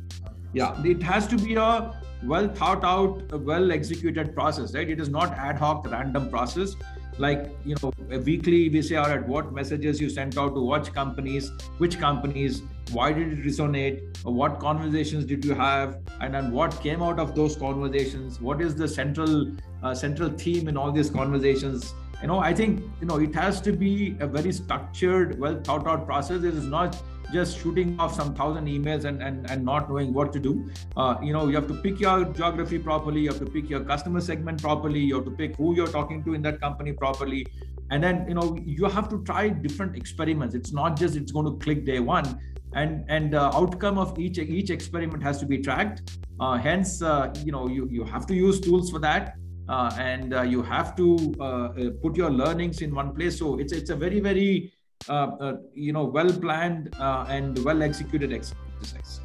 Yeah 0.53 0.81
it 0.85 1.03
has 1.03 1.27
to 1.29 1.37
be 1.37 1.55
a 1.55 2.01
well 2.23 2.49
thought 2.49 2.85
out 2.85 3.33
well 3.51 3.73
executed 3.73 4.35
process 4.35 4.75
right? 4.75 4.89
It 4.89 5.01
is 5.01 5.09
not 5.09 5.33
ad 5.33 5.59
hoc 5.59 5.91
random 5.91 6.29
process 6.31 6.77
like 7.19 7.51
you 7.65 7.77
know 7.83 7.93
weekly 8.25 8.69
we 8.69 8.83
say 8.83 8.97
all 8.97 9.09
right 9.09 9.27
what 9.27 9.53
messages 9.53 10.01
you 10.01 10.09
sent 10.11 10.37
out 10.39 10.55
to 10.55 10.61
watch 10.61 10.93
companies? 10.93 11.51
Which 11.79 11.99
companies? 11.99 12.63
Why 12.93 13.13
did 13.13 13.33
it 13.33 13.45
resonate? 13.45 14.25
What 14.25 14.61
conversations 14.61 15.25
did 15.25 15.45
you 15.45 15.55
have? 15.55 15.99
And 16.21 16.35
then 16.35 16.53
what 16.53 16.81
came 16.81 17.03
out 17.03 17.19
of 17.19 17.35
those 17.35 17.57
conversations? 17.57 18.41
What 18.41 18.61
is 18.61 18.75
the 18.75 18.87
central 18.87 19.53
uh, 19.83 19.95
central 19.95 20.31
theme 20.31 20.69
in 20.69 20.77
all 20.77 20.93
these 20.93 21.11
conversations 21.11 21.95
you 22.21 22.29
know 22.29 22.39
i 22.39 22.53
think 22.55 22.83
you 23.01 23.07
know 23.07 23.17
it 23.17 23.35
has 23.35 23.61
to 23.61 23.73
be 23.73 24.17
a 24.21 24.27
very 24.27 24.53
structured 24.53 25.39
well 25.39 25.61
thought 25.63 25.87
out 25.87 26.07
process 26.07 26.43
it 26.43 26.55
is 26.55 26.65
not 26.65 27.03
just 27.33 27.59
shooting 27.59 27.99
off 27.99 28.15
some 28.15 28.35
thousand 28.35 28.67
emails 28.67 29.05
and, 29.05 29.23
and, 29.23 29.51
and 29.51 29.65
not 29.65 29.89
knowing 29.89 30.13
what 30.13 30.33
to 30.33 30.39
do. 30.39 30.69
Uh, 30.97 31.17
you 31.23 31.33
know, 31.33 31.49
you 31.49 31.55
have 31.55 31.67
to 31.67 31.75
pick 31.75 32.01
your 32.01 32.25
geography 32.25 32.79
properly, 32.79 33.23
you 33.23 33.29
have 33.29 33.39
to 33.39 33.47
pick 33.47 33.69
your 33.69 33.81
customer 33.81 34.21
segment 34.21 34.63
properly, 34.63 35.01
you 35.01 35.15
have 35.17 35.25
to 35.25 35.31
pick 35.31 35.57
who 35.57 35.75
you're 35.75 35.89
talking 35.89 36.23
to 36.25 36.35
in 36.35 36.43
that 36.43 36.61
company 36.61 36.93
properly. 36.93 37.47
And 37.91 38.03
then, 38.03 38.27
you 38.29 38.35
know, 38.35 38.57
you 38.65 38.85
have 38.87 39.09
to 39.11 39.23
try 39.25 39.49
different 39.49 39.97
experiments. 39.97 40.55
It's 40.55 40.73
not 40.73 40.99
just 40.99 41.17
it's 41.17 41.33
going 41.33 41.47
to 41.47 41.57
click 41.65 41.85
day 41.85 42.01
one. 42.01 42.41
And 42.75 43.05
and 43.09 43.33
the 43.33 43.41
outcome 43.41 43.97
of 43.97 44.19
each 44.19 44.39
each 44.39 44.71
experiment 44.71 45.23
has 45.23 45.39
to 45.39 45.47
be 45.47 45.59
tracked. 45.59 46.19
Uh, 46.39 46.59
hence, 46.59 47.01
uh, 47.01 47.33
you 47.45 47.53
know, 47.53 47.69
you, 47.69 47.89
you 47.91 48.05
have 48.05 48.27
to 48.27 48.35
use 48.35 48.61
tools 48.61 48.91
for 48.91 48.99
that. 48.99 49.37
Uh, 49.69 49.91
and 49.99 50.33
uh, 50.33 50.43
you 50.43 50.63
have 50.63 50.95
to 50.95 51.35
uh, 51.41 51.69
put 52.03 52.17
your 52.17 52.31
learnings 52.31 52.83
in 52.83 52.95
one 52.95 53.13
place. 53.15 53.39
So 53.39 53.59
it's 53.59 53.73
it's 53.73 53.91
a 53.91 53.97
very 53.97 54.21
very 54.21 54.73
uh, 55.09 55.31
uh, 55.41 55.57
you 55.75 55.93
know 55.93 56.05
well 56.05 56.33
planned 56.33 56.95
uh, 56.99 57.27
and 57.29 57.63
well 57.65 57.83
executed 57.83 58.33
exercise 58.33 59.21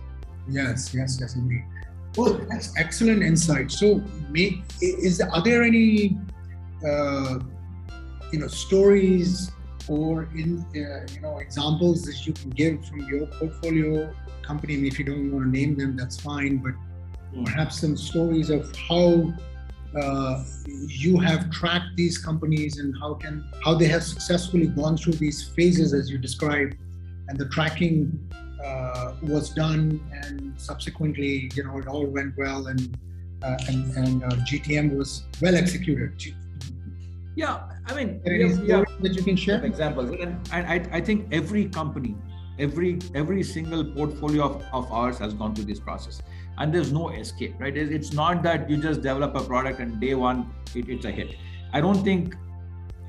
yes 0.48 0.94
yes 0.94 1.18
yes 1.20 1.36
indeed 1.36 1.64
well 2.16 2.34
that's 2.50 2.78
excellent 2.78 3.24
insight 3.24 3.72
so 3.72 4.00
may, 4.30 4.62
is 4.82 5.20
are 5.22 5.42
there 5.42 5.64
any 5.64 6.16
uh, 6.88 7.40
you 8.32 8.40
know 8.40 8.48
stories 8.48 9.52
or 9.88 10.30
in 10.36 10.64
uh, 10.76 11.04
you 11.12 11.22
know 11.22 11.40
examples 11.40 12.04
that 12.04 12.28
you 12.28 12.34
can 12.34 12.52
give 12.52 12.86
from 12.86 13.00
your 13.10 13.26
portfolio 13.26 14.14
company 14.44 14.76
and 14.76 14.86
if 14.86 15.00
you 15.00 15.06
don't 15.06 15.32
want 15.32 15.46
to 15.46 15.50
name 15.50 15.76
them 15.76 15.98
that's 15.98 16.20
fine 16.20 16.58
but 16.58 16.74
mm. 17.34 17.46
perhaps 17.46 17.82
some 17.82 17.98
stories 17.98 18.52
of 18.52 18.72
how 18.88 19.34
uh, 20.00 20.44
you 20.66 21.20
have 21.20 21.52
tracked 21.52 21.96
these 21.96 22.18
companies 22.18 22.80
and 22.80 22.96
how 23.00 23.14
can 23.14 23.44
how 23.64 23.74
they 23.74 23.88
have 23.88 24.04
successfully 24.04 24.68
gone 24.68 24.96
through 24.98 25.14
these 25.14 25.50
phases 25.50 25.94
as 25.94 26.10
you 26.10 26.18
described 26.18 26.78
and 27.28 27.38
the 27.38 27.48
tracking 27.50 27.98
uh, 28.64 29.14
was 29.22 29.50
done 29.50 30.00
and 30.12 30.54
subsequently 30.60 31.52
you 31.56 31.64
know 31.64 31.78
it 31.78 31.88
all 31.88 32.06
went 32.06 32.38
well 32.38 32.68
and 32.68 32.98
uh, 33.44 33.58
and, 33.68 33.92
and 33.98 34.24
uh, 34.24 34.30
gtm 34.48 34.96
was 34.96 35.24
well 35.42 35.56
executed. 35.56 36.14
Yeah 37.36 37.64
i 37.88 37.94
mean 37.94 38.22
yeah, 38.26 38.84
that 39.02 39.14
you 39.16 39.24
can 39.24 39.36
share? 39.36 39.64
Examples. 39.66 40.12
And 40.12 40.38
I, 40.52 40.86
I 40.92 41.02
think 41.02 41.28
every 41.32 41.66
company 41.66 42.16
every 42.60 43.00
every 43.16 43.44
single 43.44 43.84
portfolio 43.84 44.44
of, 44.44 44.64
of 44.72 44.92
ours 44.92 45.18
has 45.18 45.34
gone 45.34 45.56
through 45.56 45.66
this 45.66 45.80
process 45.80 46.22
and 46.62 46.74
there's 46.74 46.92
no 46.92 47.10
escape 47.10 47.56
right? 47.60 47.76
It's 47.76 48.14
not 48.14 48.44
that 48.44 48.70
you 48.70 48.78
just 48.78 49.02
develop 49.02 49.36
a 49.36 49.44
product 49.44 49.80
and 49.80 50.00
day 50.00 50.14
one 50.14 50.46
it, 50.76 50.90
it's 50.90 51.06
a 51.06 51.12
hit. 51.12 51.36
I 51.74 51.82
don't 51.82 52.04
think 52.04 52.36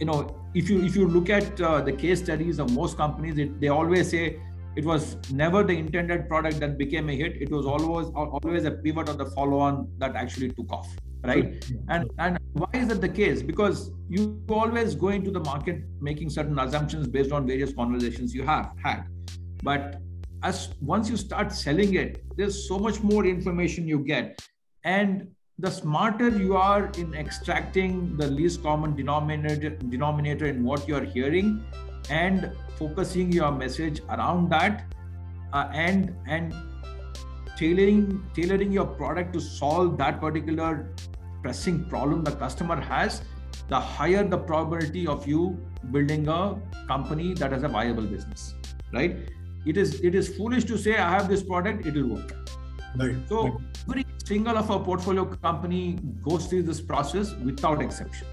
you 0.00 0.06
know 0.06 0.20
if 0.54 0.70
you 0.70 0.82
if 0.84 0.96
you 0.96 1.06
look 1.06 1.30
at 1.30 1.60
uh, 1.60 1.80
the 1.80 1.92
case 1.92 2.22
studies 2.22 2.58
of 2.58 2.72
most 2.72 2.96
companies 2.96 3.38
it, 3.38 3.60
they 3.60 3.68
always 3.68 4.10
say 4.10 4.40
it 4.74 4.84
was 4.84 5.16
never 5.30 5.62
the 5.62 5.76
intended 5.76 6.28
product 6.28 6.60
that 6.60 6.78
became 6.78 7.10
a 7.10 7.14
hit. 7.14 7.40
It 7.40 7.50
was 7.50 7.66
always 7.66 8.06
always 8.14 8.64
a 8.64 8.70
pivot 8.70 9.08
or 9.08 9.14
the 9.24 9.26
follow 9.38 9.58
on 9.70 9.88
that 9.98 10.16
actually 10.16 10.50
took 10.60 10.72
off 10.72 10.88
right? 11.24 11.64
And 11.88 12.10
and 12.18 12.38
why 12.52 12.70
is 12.74 12.88
that 12.88 13.00
the 13.00 13.08
case? 13.08 13.42
Because 13.42 13.90
you 14.08 14.42
always 14.48 14.94
go 14.94 15.08
into 15.08 15.30
the 15.30 15.40
market 15.40 15.82
making 16.00 16.30
certain 16.30 16.58
assumptions 16.58 17.08
based 17.08 17.32
on 17.32 17.46
various 17.46 17.72
conversations 17.72 18.34
you 18.34 18.42
have 18.44 18.72
had. 18.82 19.04
But 19.62 20.00
as 20.42 20.70
once 20.80 21.08
you 21.08 21.16
start 21.16 21.52
selling 21.52 21.94
it 21.94 22.22
there's 22.36 22.68
so 22.68 22.78
much 22.78 23.00
more 23.02 23.24
information 23.24 23.86
you 23.86 23.98
get. 24.00 24.40
And 24.84 25.28
the 25.58 25.70
smarter 25.70 26.28
you 26.28 26.56
are 26.56 26.90
in 26.98 27.14
extracting 27.14 28.16
the 28.16 28.26
least 28.26 28.62
common 28.62 28.96
denominator 28.96 29.70
denominator 29.70 30.46
in 30.46 30.64
what 30.64 30.88
you're 30.88 31.04
hearing 31.04 31.64
and 32.10 32.50
focusing 32.78 33.30
your 33.30 33.52
message 33.52 34.00
around 34.08 34.48
that 34.48 34.92
uh, 35.52 35.68
and 35.72 36.16
and 36.26 36.54
tailoring 37.56 38.24
tailoring 38.34 38.72
your 38.72 38.86
product 38.86 39.32
to 39.34 39.40
solve 39.40 39.98
that 39.98 40.20
particular 40.20 40.88
pressing 41.42 41.84
problem 41.84 42.24
the 42.24 42.32
customer 42.32 42.80
has 42.80 43.22
the 43.68 43.78
higher 43.78 44.24
the 44.24 44.38
probability 44.38 45.06
of 45.06 45.28
you 45.28 45.56
building 45.92 46.26
a 46.28 46.56
company 46.88 47.34
that 47.34 47.52
has 47.52 47.62
a 47.62 47.68
viable 47.68 48.10
business 48.16 48.54
right 48.92 49.16
it 49.66 49.76
is 49.76 50.00
it 50.00 50.14
is 50.14 50.28
foolish 50.36 50.64
to 50.64 50.76
say 50.76 50.96
i 50.96 51.08
have 51.10 51.28
this 51.28 51.42
product 51.42 51.86
it 51.86 51.94
will 51.94 52.08
work. 52.16 52.34
Right 52.96 53.16
so 53.28 53.44
right. 53.44 53.54
every 53.88 54.06
single 54.24 54.58
of 54.58 54.70
our 54.70 54.80
portfolio 54.80 55.24
company 55.24 55.98
goes 56.22 56.46
through 56.46 56.64
this 56.64 56.80
process 56.80 57.34
without 57.36 57.82
exception. 57.82 58.26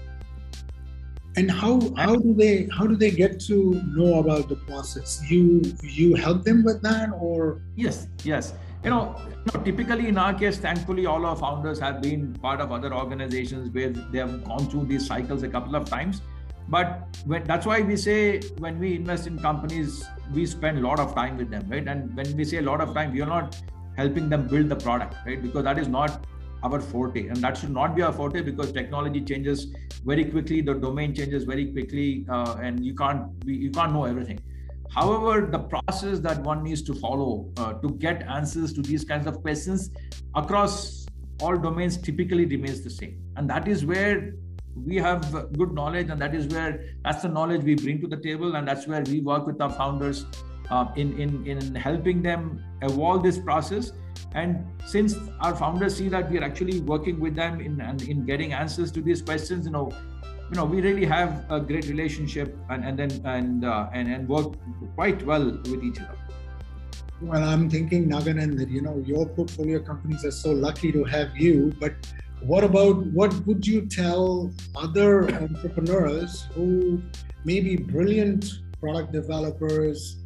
And 1.36 1.50
how 1.50 1.80
how 1.96 2.16
do 2.16 2.34
they 2.34 2.68
how 2.76 2.86
do 2.86 2.96
they 2.96 3.10
get 3.10 3.38
to 3.48 3.80
know 3.96 4.18
about 4.18 4.48
the 4.48 4.56
process? 4.56 5.22
You 5.30 5.62
you 5.82 6.16
help 6.16 6.42
them 6.44 6.64
with 6.64 6.82
that 6.82 7.10
or? 7.20 7.62
Yes 7.76 8.08
yes. 8.24 8.52
You 8.84 8.90
know, 8.90 9.16
you 9.28 9.52
know, 9.52 9.62
typically 9.62 10.08
in 10.08 10.18
our 10.18 10.32
case, 10.32 10.56
thankfully, 10.56 11.04
all 11.06 11.24
our 11.26 11.36
founders 11.36 11.78
have 11.78 12.00
been 12.02 12.32
part 12.34 12.60
of 12.60 12.72
other 12.72 12.92
organizations 12.94 13.72
where 13.74 13.90
they 13.90 14.18
have 14.18 14.42
gone 14.44 14.68
through 14.70 14.86
these 14.86 15.06
cycles 15.06 15.42
a 15.42 15.48
couple 15.48 15.76
of 15.76 15.84
times. 15.88 16.22
But 16.68 17.18
when, 17.26 17.44
that's 17.44 17.66
why 17.66 17.82
we 17.82 17.96
say 17.96 18.40
when 18.58 18.78
we 18.78 18.94
invest 18.94 19.26
in 19.26 19.38
companies, 19.38 20.04
we 20.32 20.46
spend 20.46 20.78
a 20.78 20.80
lot 20.80 21.00
of 21.00 21.14
time 21.14 21.36
with 21.36 21.50
them, 21.50 21.68
right? 21.68 21.86
And 21.86 22.14
when 22.16 22.36
we 22.36 22.44
say 22.44 22.58
a 22.58 22.62
lot 22.62 22.80
of 22.80 22.94
time, 22.94 23.12
we 23.12 23.22
are 23.22 23.26
not 23.26 23.60
helping 23.96 24.28
them 24.28 24.46
build 24.46 24.68
the 24.68 24.76
product, 24.76 25.14
right? 25.26 25.42
Because 25.42 25.64
that 25.64 25.78
is 25.78 25.88
not 25.88 26.24
our 26.62 26.80
forte 26.80 27.28
and 27.28 27.36
that 27.38 27.56
should 27.56 27.70
not 27.70 27.94
be 27.96 28.02
our 28.02 28.12
forte 28.12 28.42
because 28.42 28.72
technology 28.72 29.20
changes 29.20 29.66
very 30.04 30.24
quickly 30.24 30.60
the 30.60 30.74
domain 30.74 31.14
changes 31.14 31.44
very 31.44 31.66
quickly 31.72 32.26
uh, 32.28 32.56
and 32.62 32.84
you 32.84 32.94
can't 32.94 33.22
you 33.46 33.70
can't 33.70 33.92
know 33.92 34.04
everything 34.04 34.38
however 34.94 35.46
the 35.46 35.58
process 35.58 36.18
that 36.18 36.42
one 36.42 36.62
needs 36.62 36.82
to 36.82 36.94
follow 36.94 37.50
uh, 37.56 37.72
to 37.74 37.90
get 37.92 38.22
answers 38.28 38.72
to 38.72 38.82
these 38.82 39.04
kinds 39.04 39.26
of 39.26 39.40
questions 39.40 39.90
across 40.34 41.06
all 41.40 41.56
domains 41.56 41.96
typically 41.96 42.44
remains 42.44 42.82
the 42.82 42.90
same 42.90 43.18
and 43.36 43.48
that 43.48 43.66
is 43.66 43.86
where 43.86 44.34
we 44.76 44.96
have 44.96 45.22
good 45.56 45.72
knowledge 45.72 46.10
and 46.10 46.20
that 46.20 46.34
is 46.34 46.46
where 46.48 46.84
that's 47.04 47.22
the 47.22 47.28
knowledge 47.28 47.62
we 47.62 47.74
bring 47.74 48.00
to 48.00 48.06
the 48.06 48.16
table 48.16 48.56
and 48.56 48.66
that's 48.66 48.86
where 48.86 49.02
we 49.02 49.20
work 49.20 49.46
with 49.46 49.60
our 49.60 49.70
founders 49.70 50.26
uh, 50.70 50.86
in, 50.96 51.18
in, 51.18 51.46
in 51.46 51.74
helping 51.74 52.22
them 52.22 52.62
evolve 52.82 53.22
this 53.22 53.38
process. 53.38 53.92
And 54.34 54.64
since 54.86 55.16
our 55.40 55.56
founders 55.56 55.96
see 55.96 56.08
that 56.08 56.30
we 56.30 56.38
are 56.38 56.44
actually 56.44 56.80
working 56.80 57.18
with 57.18 57.34
them 57.34 57.60
in, 57.60 57.80
in 58.08 58.24
getting 58.24 58.52
answers 58.52 58.92
to 58.92 59.00
these 59.00 59.20
questions, 59.22 59.66
you 59.66 59.72
know, 59.72 59.90
you 60.50 60.56
know, 60.56 60.64
we 60.64 60.80
really 60.80 61.04
have 61.04 61.44
a 61.50 61.60
great 61.60 61.86
relationship 61.86 62.56
and, 62.70 62.84
and 62.84 62.98
then 62.98 63.10
and, 63.24 63.64
uh, 63.64 63.88
and 63.92 64.12
and 64.12 64.28
work 64.28 64.54
quite 64.96 65.24
well 65.24 65.44
with 65.44 65.84
each 65.84 66.00
other. 66.00 66.18
Well, 67.22 67.44
I'm 67.44 67.70
thinking, 67.70 68.08
Naganand, 68.08 68.58
that 68.58 68.68
you 68.68 68.80
know 68.80 69.02
your 69.06 69.26
portfolio 69.28 69.78
companies 69.78 70.24
are 70.24 70.32
so 70.32 70.50
lucky 70.50 70.90
to 70.90 71.04
have 71.04 71.36
you. 71.36 71.72
But 71.78 71.94
what 72.42 72.64
about 72.64 72.96
what 73.06 73.34
would 73.46 73.66
you 73.66 73.86
tell 73.86 74.50
other 74.74 75.28
entrepreneurs 75.34 76.46
who 76.54 77.02
may 77.44 77.60
be 77.60 77.76
brilliant 77.76 78.60
product 78.80 79.12
developers, 79.12 80.16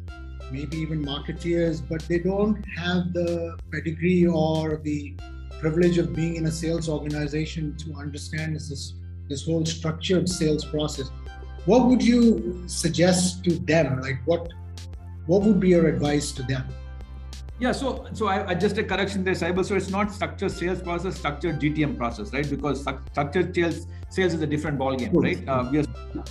maybe 0.51 0.77
even 0.77 1.03
marketeers, 1.03 1.81
but 1.87 2.01
they 2.07 2.19
don't 2.19 2.63
have 2.77 3.11
the 3.13 3.57
pedigree 3.71 4.25
or 4.25 4.77
the 4.77 5.13
privilege 5.59 5.97
of 5.97 6.13
being 6.15 6.35
in 6.35 6.45
a 6.45 6.51
sales 6.51 6.87
organization 6.87 7.75
to 7.77 7.93
understand 7.95 8.55
this 8.55 8.93
this 9.27 9.45
whole 9.45 9.65
structured 9.65 10.29
sales 10.29 10.63
process. 10.63 11.09
What 11.65 11.87
would 11.87 12.03
you 12.03 12.63
suggest 12.67 13.43
to 13.45 13.57
them? 13.59 14.01
Like 14.01 14.19
what 14.25 14.47
what 15.25 15.41
would 15.41 15.59
be 15.59 15.69
your 15.69 15.87
advice 15.87 16.31
to 16.33 16.43
them? 16.43 16.65
Yeah, 17.59 17.71
so 17.71 18.05
so 18.13 18.27
I, 18.27 18.49
I 18.49 18.53
just 18.53 18.77
a 18.77 18.83
correction 18.83 19.23
there, 19.23 19.33
Saibal. 19.33 19.63
So 19.65 19.75
it's 19.75 19.89
not 19.89 20.11
structured 20.11 20.51
sales 20.51 20.81
process, 20.81 21.15
structured 21.15 21.59
GTM 21.61 21.97
process, 21.97 22.33
right? 22.33 22.49
Because 22.49 22.81
structured 22.81 23.55
sales 23.55 23.87
sales 24.09 24.33
is 24.33 24.41
a 24.41 24.47
different 24.47 24.77
ballgame, 24.77 25.13
right? 25.23 25.47
Uh, 25.47 25.69
we 25.71 25.79
are 25.79 25.85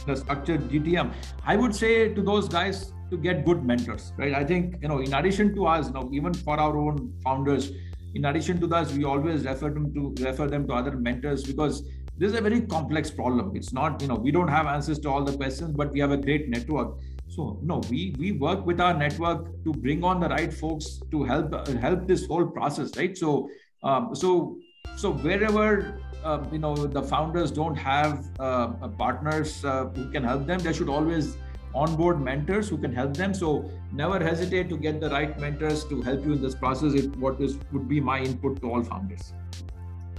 the 0.06 0.16
structured 0.16 0.68
GTM. 0.68 1.14
I 1.44 1.56
would 1.56 1.74
say 1.74 2.12
to 2.12 2.22
those 2.22 2.48
guys, 2.48 2.92
to 3.10 3.16
get 3.16 3.44
good 3.44 3.64
mentors, 3.64 4.12
right? 4.16 4.34
I 4.34 4.44
think, 4.44 4.76
you 4.82 4.88
know, 4.88 4.98
in 4.98 5.14
addition 5.14 5.54
to 5.54 5.66
us, 5.66 5.87
you 5.88 5.94
know, 5.94 6.10
even 6.12 6.34
for 6.34 6.58
our 6.58 6.76
own 6.76 7.12
founders, 7.22 7.72
in 8.14 8.24
addition 8.26 8.60
to 8.60 8.74
us, 8.74 8.92
we 8.92 9.04
always 9.04 9.44
refer 9.44 9.70
them 9.70 9.92
to 9.94 10.14
refer 10.24 10.46
them 10.46 10.66
to 10.68 10.74
other 10.74 10.92
mentors 10.92 11.44
because 11.44 11.82
this 12.16 12.32
is 12.32 12.38
a 12.38 12.40
very 12.40 12.60
complex 12.60 13.10
problem. 13.10 13.56
It's 13.56 13.72
not, 13.72 14.00
you 14.00 14.08
know, 14.08 14.14
we 14.14 14.30
don't 14.30 14.48
have 14.48 14.66
answers 14.66 14.98
to 15.00 15.10
all 15.10 15.24
the 15.24 15.37
questions, 15.37 15.72
but 15.72 15.92
we 15.92 16.00
have 16.00 16.12
a 16.12 16.16
great 16.16 16.48
network. 16.48 16.96
So 17.35 17.59
no, 17.62 17.81
we 17.90 18.14
we 18.18 18.33
work 18.33 18.64
with 18.64 18.81
our 18.81 18.94
network 18.94 19.47
to 19.64 19.73
bring 19.73 20.05
on 20.05 20.20
the 20.20 20.29
right 20.29 20.53
folks 20.53 21.01
to 21.11 21.25
help 21.25 21.55
help 21.85 22.07
this 22.07 22.27
whole 22.27 22.47
process, 22.47 22.97
right? 22.97 23.16
So 23.18 23.49
um, 23.83 24.14
so 24.14 24.59
so 24.97 25.12
wherever 25.12 26.01
uh, 26.25 26.44
you 26.53 26.59
know 26.59 26.75
the 26.75 27.03
founders 27.03 27.51
don't 27.51 27.75
have 27.75 28.31
uh, 28.38 28.88
partners 28.99 29.64
uh, 29.64 29.87
who 29.87 30.11
can 30.11 30.23
help 30.23 30.47
them, 30.47 30.61
they 30.61 30.73
should 30.73 30.88
always 30.88 31.37
onboard 31.75 32.20
mentors 32.20 32.68
who 32.68 32.79
can 32.79 32.94
help 32.94 33.16
them. 33.16 33.35
So 33.35 33.68
never 33.92 34.23
hesitate 34.23 34.68
to 34.68 34.77
get 34.77 35.01
the 35.01 35.11
right 35.11 35.38
mentors 35.40 35.85
to 35.87 36.03
help 36.03 36.25
you 36.25 36.35
in 36.35 36.42
this 36.42 36.55
process. 36.55 36.94
It 36.94 37.16
what 37.16 37.40
is 37.40 37.59
would 37.73 37.88
be 37.88 38.01
my 38.01 38.20
input 38.20 38.61
to 38.61 38.70
all 38.70 38.85
founders. 38.85 39.33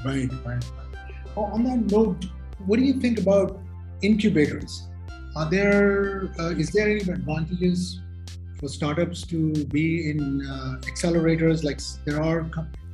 Right, 0.04 0.30
right. 0.46 0.66
Oh, 1.38 1.46
on 1.46 1.64
that 1.64 1.90
note, 1.92 2.26
what 2.66 2.78
do 2.78 2.84
you 2.84 3.00
think 3.00 3.20
about 3.20 3.58
incubators? 4.02 4.90
Are 5.36 5.50
there 5.50 6.30
uh, 6.40 6.52
is 6.52 6.70
there 6.70 6.88
any 6.88 7.02
advantages 7.02 8.00
for 8.58 8.70
startups 8.70 9.24
to 9.28 9.66
be 9.66 10.10
in 10.10 10.46
uh, 10.46 10.80
accelerators? 10.90 11.64
Like 11.64 11.82
there 12.06 12.24
are 12.24 12.50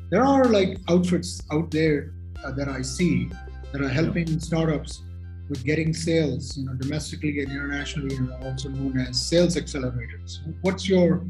there 0.09 0.23
are 0.23 0.45
like 0.45 0.79
outfits 0.89 1.41
out 1.51 1.69
there 1.69 2.13
uh, 2.43 2.51
that 2.53 2.67
I 2.67 2.81
see 2.81 3.29
that 3.71 3.81
are 3.81 3.89
helping 3.89 4.27
yeah. 4.27 4.39
startups 4.39 5.03
with 5.49 5.63
getting 5.63 5.93
sales, 5.93 6.57
you 6.57 6.65
know, 6.65 6.73
domestically 6.73 7.41
and 7.41 7.51
internationally, 7.51 8.15
and 8.15 8.31
also 8.43 8.69
known 8.69 8.97
as 8.99 9.19
sales 9.19 9.55
accelerators. 9.55 10.39
What's 10.61 10.89
your 10.89 11.23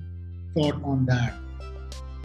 thought 0.56 0.82
on 0.84 1.06
that? 1.08 1.34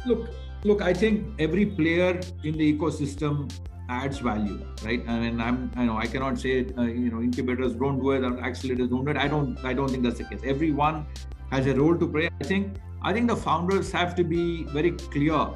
Look, 0.07 0.31
look, 0.63 0.81
I 0.81 0.95
think 0.95 1.27
every 1.41 1.67
player 1.67 2.21
in 2.45 2.57
the 2.57 2.73
ecosystem 2.73 3.51
adds 3.89 4.19
value, 4.19 4.65
right? 4.85 5.03
I 5.09 5.19
mean, 5.21 5.41
I'm, 5.41 5.71
I 5.77 5.85
know 5.85 5.97
I 5.97 6.07
cannot 6.07 6.39
say, 6.39 6.67
uh, 6.77 6.83
you 6.83 7.11
know, 7.11 7.21
incubators 7.21 7.75
don't 7.75 8.01
do 8.01 8.13
it 8.13 8.25
or 8.25 8.33
accelerators 8.33 8.91
don't 8.91 9.05
do 9.05 9.11
it. 9.11 9.17
I 9.17 9.29
don't, 9.29 9.59
I 9.65 9.73
don't 9.73 9.89
think 9.89 10.03
that's 10.03 10.19
the 10.19 10.25
case. 10.25 10.41
Everyone 10.45 11.07
has 11.51 11.67
a 11.67 11.75
role 11.75 11.97
to 11.97 12.09
play. 12.09 12.29
I 12.41 12.45
think, 12.45 12.77
I 13.03 13.13
think 13.13 13.29
the 13.29 13.37
founders 13.37 13.93
have 13.93 14.15
to 14.17 14.25
be 14.25 14.65
very 14.65 14.93
clear, 14.93 15.51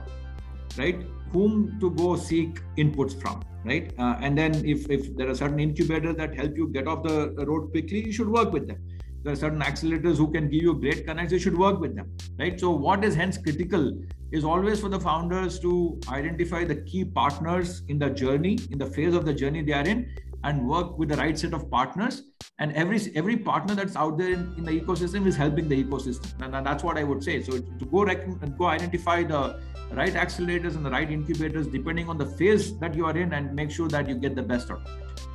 right? 0.77 1.01
Whom 1.33 1.79
to 1.81 1.91
go 1.91 2.17
seek 2.17 2.61
inputs 2.77 3.21
from 3.21 3.43
right? 3.65 3.93
Uh, 3.99 4.17
and 4.21 4.37
then 4.37 4.55
if, 4.65 4.89
if 4.91 5.15
there 5.17 5.29
are 5.29 5.35
certain 5.35 5.61
incubators 5.61 6.17
that 6.17 6.35
help 6.35 6.57
you 6.57 6.69
get 6.69 6.87
off 6.87 7.03
the 7.03 7.45
road 7.47 7.71
quickly, 7.71 8.05
you 8.07 8.13
should 8.13 8.29
work 8.29 8.53
with 8.53 8.67
them. 8.67 8.79
There 9.23 9.33
are 9.35 9.37
certain 9.37 9.61
accelerators 9.61 10.17
who 10.17 10.33
can 10.33 10.49
give 10.49 10.63
you 10.63 10.75
great 10.75 11.07
connects, 11.07 11.33
you 11.33 11.39
should 11.39 11.59
work 11.59 11.79
with 11.79 11.95
them, 11.95 12.11
right? 12.39 12.59
So 12.59 12.71
what 12.71 13.05
is 13.05 13.15
hence 13.15 13.37
critical 13.37 13.93
is 14.33 14.45
always 14.45 14.81
for 14.81 14.89
the 14.89 14.99
founders 14.99 15.59
to 15.61 16.01
identify 16.09 16.65
the 16.65 16.77
key 16.77 17.05
partners 17.05 17.83
in 17.89 17.99
the 17.99 18.09
journey, 18.09 18.59
in 18.71 18.79
the 18.79 18.87
phase 18.87 19.15
of 19.15 19.27
the 19.27 19.35
journey 19.35 19.63
they 19.63 19.73
are 19.73 19.87
in, 19.87 20.11
and 20.45 20.67
work 20.67 20.99
with 20.99 21.11
the 21.11 21.17
right 21.17 21.39
set 21.39 21.53
of 21.53 21.71
partners. 21.71 22.23
And 22.59 22.73
every 22.73 22.99
every 23.15 23.37
partner 23.37 23.75
that's 23.75 23.97
out 23.97 24.17
there 24.17 24.33
in, 24.33 24.55
in 24.57 24.65
the 24.65 24.81
ecosystem 24.81 25.27
is 25.27 25.37
helping 25.37 25.69
the 25.69 25.85
ecosystem, 25.85 26.33
and, 26.43 26.55
and 26.55 26.65
that's 26.67 26.83
what 26.83 26.97
I 26.97 27.05
would 27.05 27.23
say. 27.23 27.43
So 27.43 27.59
to 27.59 27.85
go 27.85 28.05
rec- 28.05 28.57
go 28.57 28.67
identify 28.67 29.23
the 29.23 29.61
right 29.93 30.15
accelerators 30.15 30.77
and 30.77 30.87
the 30.87 30.91
right 30.91 31.11
incubators 31.11 31.67
depending 31.67 32.09
on 32.09 32.17
the 32.17 32.27
phase 32.27 32.79
that 32.79 32.95
you 32.95 33.05
are 33.07 33.17
in 33.17 33.35
and 33.35 33.55
make 33.55 33.71
sure 33.71 33.89
that 33.89 34.09
you 34.09 34.15
get 34.15 34.35
the 34.35 34.43
best 34.43 34.71
out 34.71 34.81
of 34.87 34.87
it. 34.87 35.27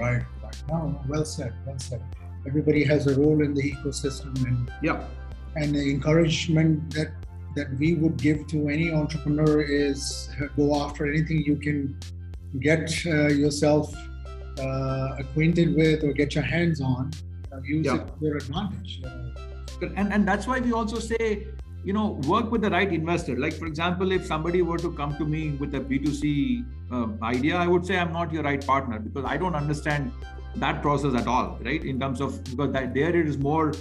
Right, 0.00 0.24
right. 0.42 1.02
Well 1.08 1.24
said, 1.24 1.52
well 1.66 1.78
said. 1.78 2.02
Everybody 2.48 2.82
has 2.84 3.06
a 3.06 3.14
role 3.20 3.42
in 3.42 3.52
the 3.54 3.72
ecosystem 3.72 4.34
and 4.46 4.70
yeah. 4.82 5.04
And 5.56 5.74
the 5.74 5.90
encouragement 5.90 6.94
that 6.94 7.10
that 7.56 7.68
we 7.78 7.94
would 7.94 8.16
give 8.16 8.46
to 8.52 8.68
any 8.68 8.90
entrepreneur 8.92 9.60
is 9.60 10.30
uh, 10.40 10.46
go 10.56 10.66
after 10.82 11.06
anything 11.12 11.42
you 11.44 11.56
can 11.56 11.78
get 12.60 12.84
uh, 13.06 13.28
yourself 13.42 13.94
uh, 14.58 15.08
acquainted 15.18 15.74
with 15.74 16.04
or 16.04 16.12
get 16.12 16.34
your 16.34 16.44
hands 16.44 16.80
on. 16.80 17.10
Uh, 17.52 17.60
use 17.62 17.86
yeah. 17.86 17.96
it 17.96 18.06
to 18.06 18.26
your 18.26 18.36
advantage. 18.36 19.02
and 20.00 20.12
and 20.14 20.28
that's 20.28 20.46
why 20.50 20.58
we 20.66 20.72
also 20.80 20.98
say 20.98 21.22
you 21.88 21.92
know 21.96 22.06
work 22.32 22.50
with 22.54 22.62
the 22.66 22.70
right 22.70 22.92
investor 22.92 23.34
like 23.42 23.54
for 23.60 23.66
example 23.66 24.14
if 24.16 24.24
somebody 24.30 24.62
were 24.70 24.78
to 24.84 24.90
come 25.00 25.12
to 25.20 25.24
me 25.34 25.42
with 25.60 25.76
a 25.80 25.82
b2c 25.90 26.32
um, 26.90 27.18
idea 27.22 27.54
i 27.56 27.66
would 27.72 27.86
say 27.90 27.96
i'm 27.96 28.12
not 28.12 28.32
your 28.36 28.42
right 28.42 28.66
partner 28.70 28.98
because 28.98 29.24
i 29.34 29.36
don't 29.36 29.54
understand 29.54 30.10
that 30.56 30.82
process 30.82 31.14
at 31.14 31.26
all 31.26 31.58
right? 31.62 31.84
In 31.84 32.00
terms 32.00 32.20
of 32.20 32.42
because 32.44 32.72
that 32.72 32.94
there 32.94 33.14
it 33.14 33.28
is 33.28 33.38
more 33.38 33.72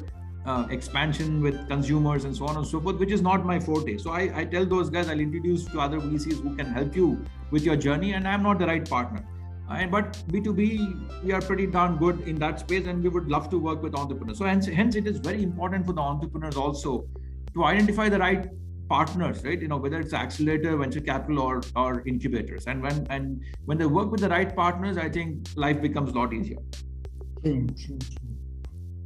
uh, 0.46 0.66
expansion 0.70 1.42
with 1.42 1.68
consumers 1.68 2.24
and 2.24 2.36
so 2.36 2.46
on 2.46 2.58
and 2.58 2.66
so 2.66 2.80
forth 2.80 2.98
which 2.98 3.12
is 3.12 3.22
not 3.22 3.46
my 3.46 3.60
forte. 3.60 3.98
So 3.98 4.12
I, 4.12 4.32
I 4.34 4.46
tell 4.46 4.66
those 4.66 4.90
guys 4.90 5.10
i'll 5.10 5.20
introduce 5.20 5.66
to 5.66 5.80
other 5.80 6.00
vcs 6.00 6.42
who 6.42 6.56
can 6.56 6.68
help 6.68 6.96
you 6.96 7.22
with 7.52 7.64
your 7.64 7.76
journey 7.76 8.14
and 8.14 8.28
i'm 8.28 8.44
not 8.44 8.60
the 8.60 8.66
right 8.66 8.90
partner. 8.90 9.26
And 9.70 9.92
but 9.92 10.14
b2b 10.30 11.24
we 11.26 11.34
are 11.34 11.42
pretty 11.42 11.68
darn 11.68 11.98
good 11.98 12.22
in 12.22 12.36
that 12.36 12.62
space 12.62 12.88
and 12.88 13.04
we 13.04 13.10
would 13.10 13.28
love 13.28 13.50
to 13.50 13.60
work 13.60 13.84
with 13.84 13.96
entrepreneurs. 13.96 14.38
So 14.38 14.46
hence, 14.46 14.66
hence 14.68 14.96
it 14.96 15.08
is 15.08 15.18
very 15.18 15.44
important 15.44 15.86
for 15.86 15.92
the 15.92 16.02
entrepreneurs 16.02 16.56
also 16.56 17.06
to 17.54 17.66
identify 17.66 18.08
the 18.08 18.20
right 18.20 18.48
partners 18.90 19.44
right? 19.44 19.62
You 19.62 19.68
know 19.68 19.78
whether 19.78 20.00
it's 20.00 20.14
accelerator 20.14 20.76
venture 20.78 21.02
capital 21.02 21.40
or 21.40 21.62
or 21.76 22.04
incubators. 22.06 22.68
And 22.68 22.82
when 22.82 23.06
and 23.10 23.42
when 23.66 23.78
they 23.78 23.86
work 23.86 24.12
with 24.12 24.22
the 24.22 24.30
right 24.30 24.56
partners 24.56 24.98
i 24.98 25.10
think 25.10 25.48
life 25.56 25.82
becomes 25.82 26.12
a 26.12 26.16
lot 26.16 26.34
easier. 26.34 26.60
True, 27.44 27.68
true, 27.68 28.00
true. 28.00 28.36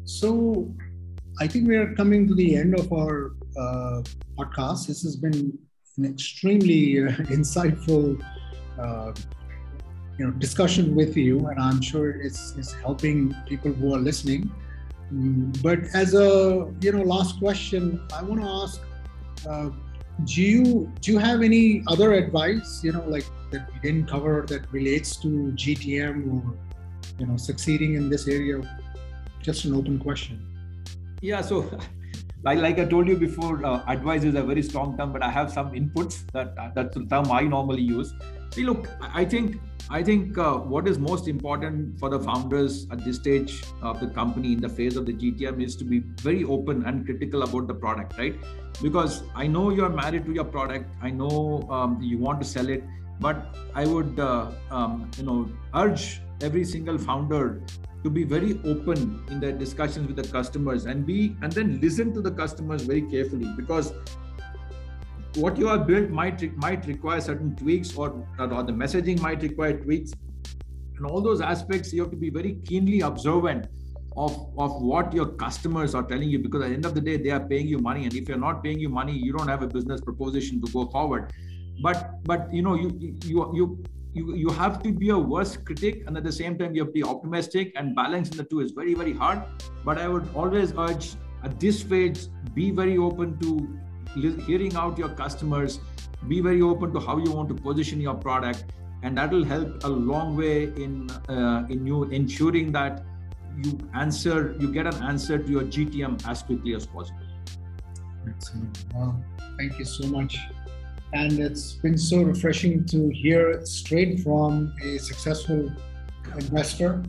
so 0.06 0.30
i 1.40 1.48
think 1.48 1.68
we 1.68 1.76
are 1.76 1.94
coming 1.96 2.28
to 2.28 2.36
the 2.36 2.56
end 2.56 2.80
of 2.80 2.92
our 2.94 3.34
uh, 3.58 4.02
podcast. 4.38 4.88
This 4.88 5.04
has 5.04 5.16
been 5.16 5.58
an 5.98 6.06
extremely 6.06 7.04
uh, 7.04 7.12
insightful 7.38 8.22
uh, 8.80 9.12
you 10.18 10.26
know 10.26 10.32
discussion 10.32 10.96
with 10.96 11.18
you 11.18 11.48
and 11.48 11.60
i'm 11.60 11.82
sure 11.82 12.12
it's, 12.12 12.54
it's 12.58 12.74
helping 12.74 13.36
people 13.48 13.72
who 13.72 13.94
are 13.96 14.00
listening. 14.00 14.52
But 15.62 15.80
as 15.94 16.14
a 16.14 16.72
you 16.80 16.92
know 16.94 17.04
last 17.04 17.40
question, 17.40 18.08
I 18.18 18.24
want 18.24 18.42
to 18.42 18.48
ask: 18.48 18.80
uh, 19.48 19.70
Do 20.26 20.42
you 20.42 20.92
do 21.02 21.12
you 21.14 21.18
have 21.18 21.42
any 21.42 21.84
other 21.88 22.14
advice? 22.14 22.84
You 22.84 22.92
know, 22.94 23.06
like 23.08 23.26
that 23.52 23.70
we 23.74 23.80
didn't 23.80 24.08
cover 24.08 24.46
that 24.48 24.72
relates 24.72 25.16
to 25.18 25.28
GTM 25.62 26.18
or 26.34 26.54
you 27.18 27.26
know 27.26 27.38
succeeding 27.38 27.96
in 27.96 28.10
this 28.10 28.28
area? 28.28 28.62
Just 29.42 29.66
an 29.66 29.74
open 29.74 30.00
question. 30.00 30.46
Yeah. 31.22 31.42
So. 31.42 31.66
like, 32.44 32.58
like 32.58 32.80
I 32.80 32.86
told 32.86 33.08
you 33.08 33.18
before, 33.18 33.64
uh, 33.64 33.84
advice 33.88 34.24
is 34.24 34.34
a 34.34 34.42
very 34.42 34.64
strong 34.64 34.98
term, 34.98 35.14
but 35.14 35.24
I 35.24 35.30
have 35.30 35.52
some 35.52 35.74
inputs 35.74 36.26
that 36.34 36.56
that's 36.76 36.96
the 36.96 37.06
term 37.06 37.32
I 37.32 37.42
normally 37.42 37.84
use. 37.84 38.14
See, 38.52 38.66
look, 38.66 38.90
I 39.00 39.24
think 39.24 39.62
I 39.90 40.04
think 40.04 40.38
uh, 40.38 40.58
what 40.58 40.88
is 40.88 41.00
most 41.00 41.28
important 41.30 41.98
for 42.00 42.10
the 42.10 42.20
founders 42.20 42.86
at 42.92 43.04
this 43.04 43.16
stage 43.16 43.64
of 43.82 44.00
the 44.02 44.08
company 44.08 44.54
in 44.54 44.62
the 44.62 44.68
phase 44.68 44.98
of 44.98 45.06
the 45.06 45.14
GTM 45.14 45.64
is 45.64 45.76
to 45.78 45.86
be 45.86 46.00
very 46.22 46.44
open 46.44 46.86
and 46.86 47.06
critical 47.06 47.44
about 47.44 47.68
the 47.68 47.74
product, 47.74 48.18
right? 48.18 48.36
Because 48.82 49.24
I 49.36 49.48
know 49.48 49.70
you 49.70 49.86
are 49.86 49.90
married 49.90 50.26
to 50.26 50.34
your 50.34 50.44
product, 50.44 50.94
I 51.02 51.12
know 51.12 51.66
um, 51.70 52.02
you 52.02 52.18
want 52.18 52.42
to 52.42 52.48
sell 52.48 52.68
it, 52.68 52.84
but 53.22 53.56
I 53.74 53.86
would, 53.86 54.20
uh, 54.20 54.52
um, 54.70 55.10
you 55.18 55.24
know, 55.24 55.50
urge 55.74 56.22
every 56.42 56.66
single 56.66 56.98
founder 56.98 57.62
to 58.04 58.10
be 58.10 58.24
very 58.24 58.60
open 58.66 59.24
in 59.30 59.40
their 59.40 59.52
discussions 59.52 60.08
with 60.08 60.18
the 60.18 60.28
customers 60.32 60.86
and 60.86 61.06
be 61.06 61.38
and 61.42 61.52
then 61.54 61.80
listen 61.80 62.14
to 62.14 62.22
the 62.22 62.32
customers 62.32 62.82
very 62.82 63.04
carefully. 63.04 63.48
Because 63.56 63.94
what 65.36 65.58
you 65.58 65.68
have 65.68 65.88
built 65.88 66.10
might 66.10 66.56
might 66.58 66.86
require 66.86 67.22
certain 67.22 67.56
tweaks 67.56 67.96
or, 67.96 68.28
or 68.40 68.64
the 68.64 68.74
messaging 68.74 69.22
might 69.22 69.42
require 69.42 69.78
tweaks. 69.78 70.14
And 70.98 71.06
all 71.06 71.22
those 71.22 71.42
aspects 71.42 71.94
you 71.94 72.02
have 72.02 72.12
to 72.12 72.18
be 72.18 72.30
very 72.30 72.56
keenly 72.66 73.02
observant 73.02 73.68
of 74.18 74.34
of 74.58 74.82
what 74.82 75.14
your 75.14 75.28
customers 75.28 75.96
are 75.96 76.04
telling 76.04 76.30
you 76.30 76.40
because 76.40 76.64
at 76.64 76.70
the 76.70 76.74
end 76.76 76.86
of 76.86 76.94
the 76.94 77.02
day 77.02 77.16
they 77.18 77.30
are 77.30 77.40
paying 77.40 77.68
you 77.68 77.80
money. 77.80 78.04
And 78.04 78.14
if 78.14 78.28
you're 78.28 78.38
not 78.38 78.64
paying 78.64 78.80
you 78.80 78.90
money 78.90 79.14
you 79.14 79.32
don't 79.32 79.48
have 79.48 79.64
a 79.64 79.68
business 79.68 80.02
proposition 80.02 80.62
to 80.62 80.72
go 80.72 80.86
forward. 80.88 81.32
But 81.82 82.24
but 82.26 82.54
you 82.54 82.62
know 82.62 82.76
you 82.76 82.92
you 83.24 83.52
you 83.54 83.84
you, 84.14 84.36
you 84.36 84.50
have 84.50 84.84
to 84.84 84.92
be 84.92 85.10
a 85.12 85.18
worst 85.18 85.64
critic 85.64 86.04
and 86.06 86.18
at 86.18 86.26
the 86.26 86.32
same 86.34 86.58
time 86.58 86.76
you 86.76 86.82
have 86.82 86.90
to 86.90 86.94
be 86.94 87.04
optimistic. 87.04 87.72
And 87.78 87.96
balancing 87.96 88.36
the 88.36 88.44
two 88.44 88.60
is 88.60 88.72
very 88.72 88.94
very 88.94 89.14
hard. 89.14 89.42
But 89.86 89.98
i 89.98 90.10
would 90.10 90.28
always 90.36 90.74
urge 90.78 91.16
at 91.44 91.60
this 91.60 91.80
stage 91.80 92.28
be 92.54 92.70
very 92.72 92.98
open 92.98 93.40
to 93.40 93.80
hearing 94.16 94.76
out 94.76 94.98
your 94.98 95.10
customers 95.10 95.80
be 96.28 96.40
very 96.40 96.62
open 96.62 96.94
to 96.94 97.00
how 97.00 97.18
you 97.18 97.32
want 97.32 97.50
to 97.50 97.56
position 97.56 98.00
your 98.00 98.14
product 98.14 98.66
and 99.04 99.18
that 99.18 99.32
will 99.32 99.44
help 99.44 99.84
a 99.84 99.88
long 99.90 100.38
way 100.38 100.64
in 100.64 101.10
uh, 101.30 101.66
in 101.70 101.86
you 101.86 102.04
ensuring 102.06 102.72
that 102.72 103.04
you 103.64 103.78
answer 103.96 104.56
you 104.60 104.72
get 104.72 104.86
an 104.86 105.04
answer 105.04 105.38
to 105.38 105.50
your 105.50 105.64
gtm 105.64 106.26
as 106.28 106.44
quickly 106.44 106.76
as 106.76 106.86
possible. 106.86 107.20
Excellent. 108.28 108.86
Wow 108.94 109.16
thank 109.62 109.78
you 109.78 109.86
so 109.86 110.08
much. 110.08 110.40
And 111.14 111.40
it's 111.40 111.74
been 111.74 111.98
so 111.98 112.22
refreshing 112.24 112.86
to 112.86 113.10
hear 113.10 113.66
straight 113.66 114.22
from 114.22 114.74
a 114.82 114.98
successful 114.98 115.70
investor 116.38 117.04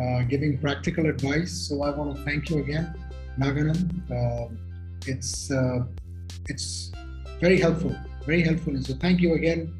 uh, 0.00 0.22
giving 0.22 0.58
practical 0.58 1.06
advice. 1.06 1.52
So 1.52 1.82
i 1.82 1.90
want 1.90 2.16
to 2.16 2.22
thank 2.22 2.50
you 2.50 2.58
again 2.58 2.94
Naganand. 3.38 3.82
Uh, 4.10 4.54
it's 5.06 5.50
uh, 5.50 5.80
it's 6.48 6.92
very 7.40 7.60
helpful, 7.60 7.94
very 8.26 8.42
helpful. 8.42 8.74
And 8.74 8.84
so 8.84 8.94
thank 8.94 9.20
you 9.20 9.34
again 9.34 9.72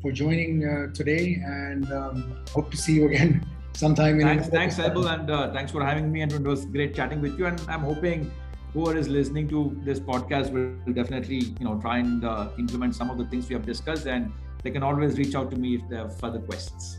for 0.00 0.12
joining 0.12 0.66
uh, 0.66 0.92
today 0.92 1.40
and 1.44 1.90
um, 1.92 2.44
hope 2.50 2.70
to 2.70 2.76
see 2.76 2.94
you 2.94 3.06
again 3.06 3.46
sometime. 3.72 4.20
In 4.20 4.26
thanks, 4.26 4.48
thanks, 4.48 4.76
Saibal, 4.76 5.12
and 5.12 5.30
uh, 5.30 5.52
thanks 5.52 5.72
for 5.72 5.84
having 5.84 6.10
me. 6.10 6.22
And 6.22 6.32
it 6.32 6.42
was 6.42 6.64
great 6.66 6.94
chatting 6.94 7.20
with 7.20 7.38
you. 7.38 7.46
And 7.46 7.60
I'm 7.68 7.80
hoping 7.80 8.30
whoever 8.72 8.98
is 8.98 9.08
listening 9.08 9.48
to 9.48 9.76
this 9.84 10.00
podcast 10.00 10.50
will 10.52 10.92
definitely, 10.92 11.54
you 11.58 11.64
know, 11.64 11.78
try 11.80 11.98
and 11.98 12.24
uh, 12.24 12.48
implement 12.58 12.94
some 12.94 13.10
of 13.10 13.18
the 13.18 13.26
things 13.26 13.48
we 13.48 13.54
have 13.54 13.66
discussed. 13.66 14.06
And 14.06 14.32
they 14.62 14.70
can 14.70 14.82
always 14.82 15.18
reach 15.18 15.34
out 15.34 15.50
to 15.50 15.56
me 15.56 15.76
if 15.76 15.88
they 15.88 15.96
have 15.96 16.18
further 16.18 16.40
questions. 16.40 16.98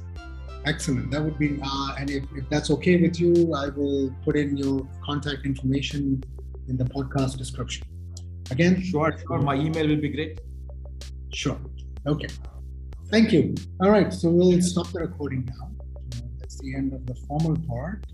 Excellent. 0.66 1.12
That 1.12 1.22
would 1.22 1.38
be, 1.38 1.60
uh, 1.62 1.96
and 2.00 2.10
if, 2.10 2.24
if 2.36 2.50
that's 2.50 2.72
okay 2.72 3.02
with 3.02 3.20
you, 3.20 3.54
I 3.54 3.68
will 3.68 4.16
put 4.24 4.38
in 4.38 4.56
your 4.56 4.88
contact 5.04 5.46
information 5.46 6.24
in 6.70 6.78
the 6.78 6.86
podcast 6.86 7.38
description. 7.38 7.86
Again? 8.52 8.82
Sure, 8.82 9.18
sure. 9.26 9.40
My 9.40 9.56
email 9.56 9.88
will 9.88 10.02
be 10.02 10.10
great. 10.10 10.40
Sure. 11.34 11.60
Okay. 12.08 12.28
Thank 13.10 13.32
you. 13.32 13.56
All 13.82 13.90
right. 13.90 14.12
So 14.12 14.30
we'll 14.30 14.62
stop 14.62 14.88
the 14.92 15.00
recording 15.00 15.46
now. 15.46 15.72
Uh, 16.16 16.28
that's 16.40 16.60
the 16.60 16.76
end 16.76 16.94
of 16.94 17.06
the 17.06 17.16
formal 17.28 17.58
part. 17.68 18.06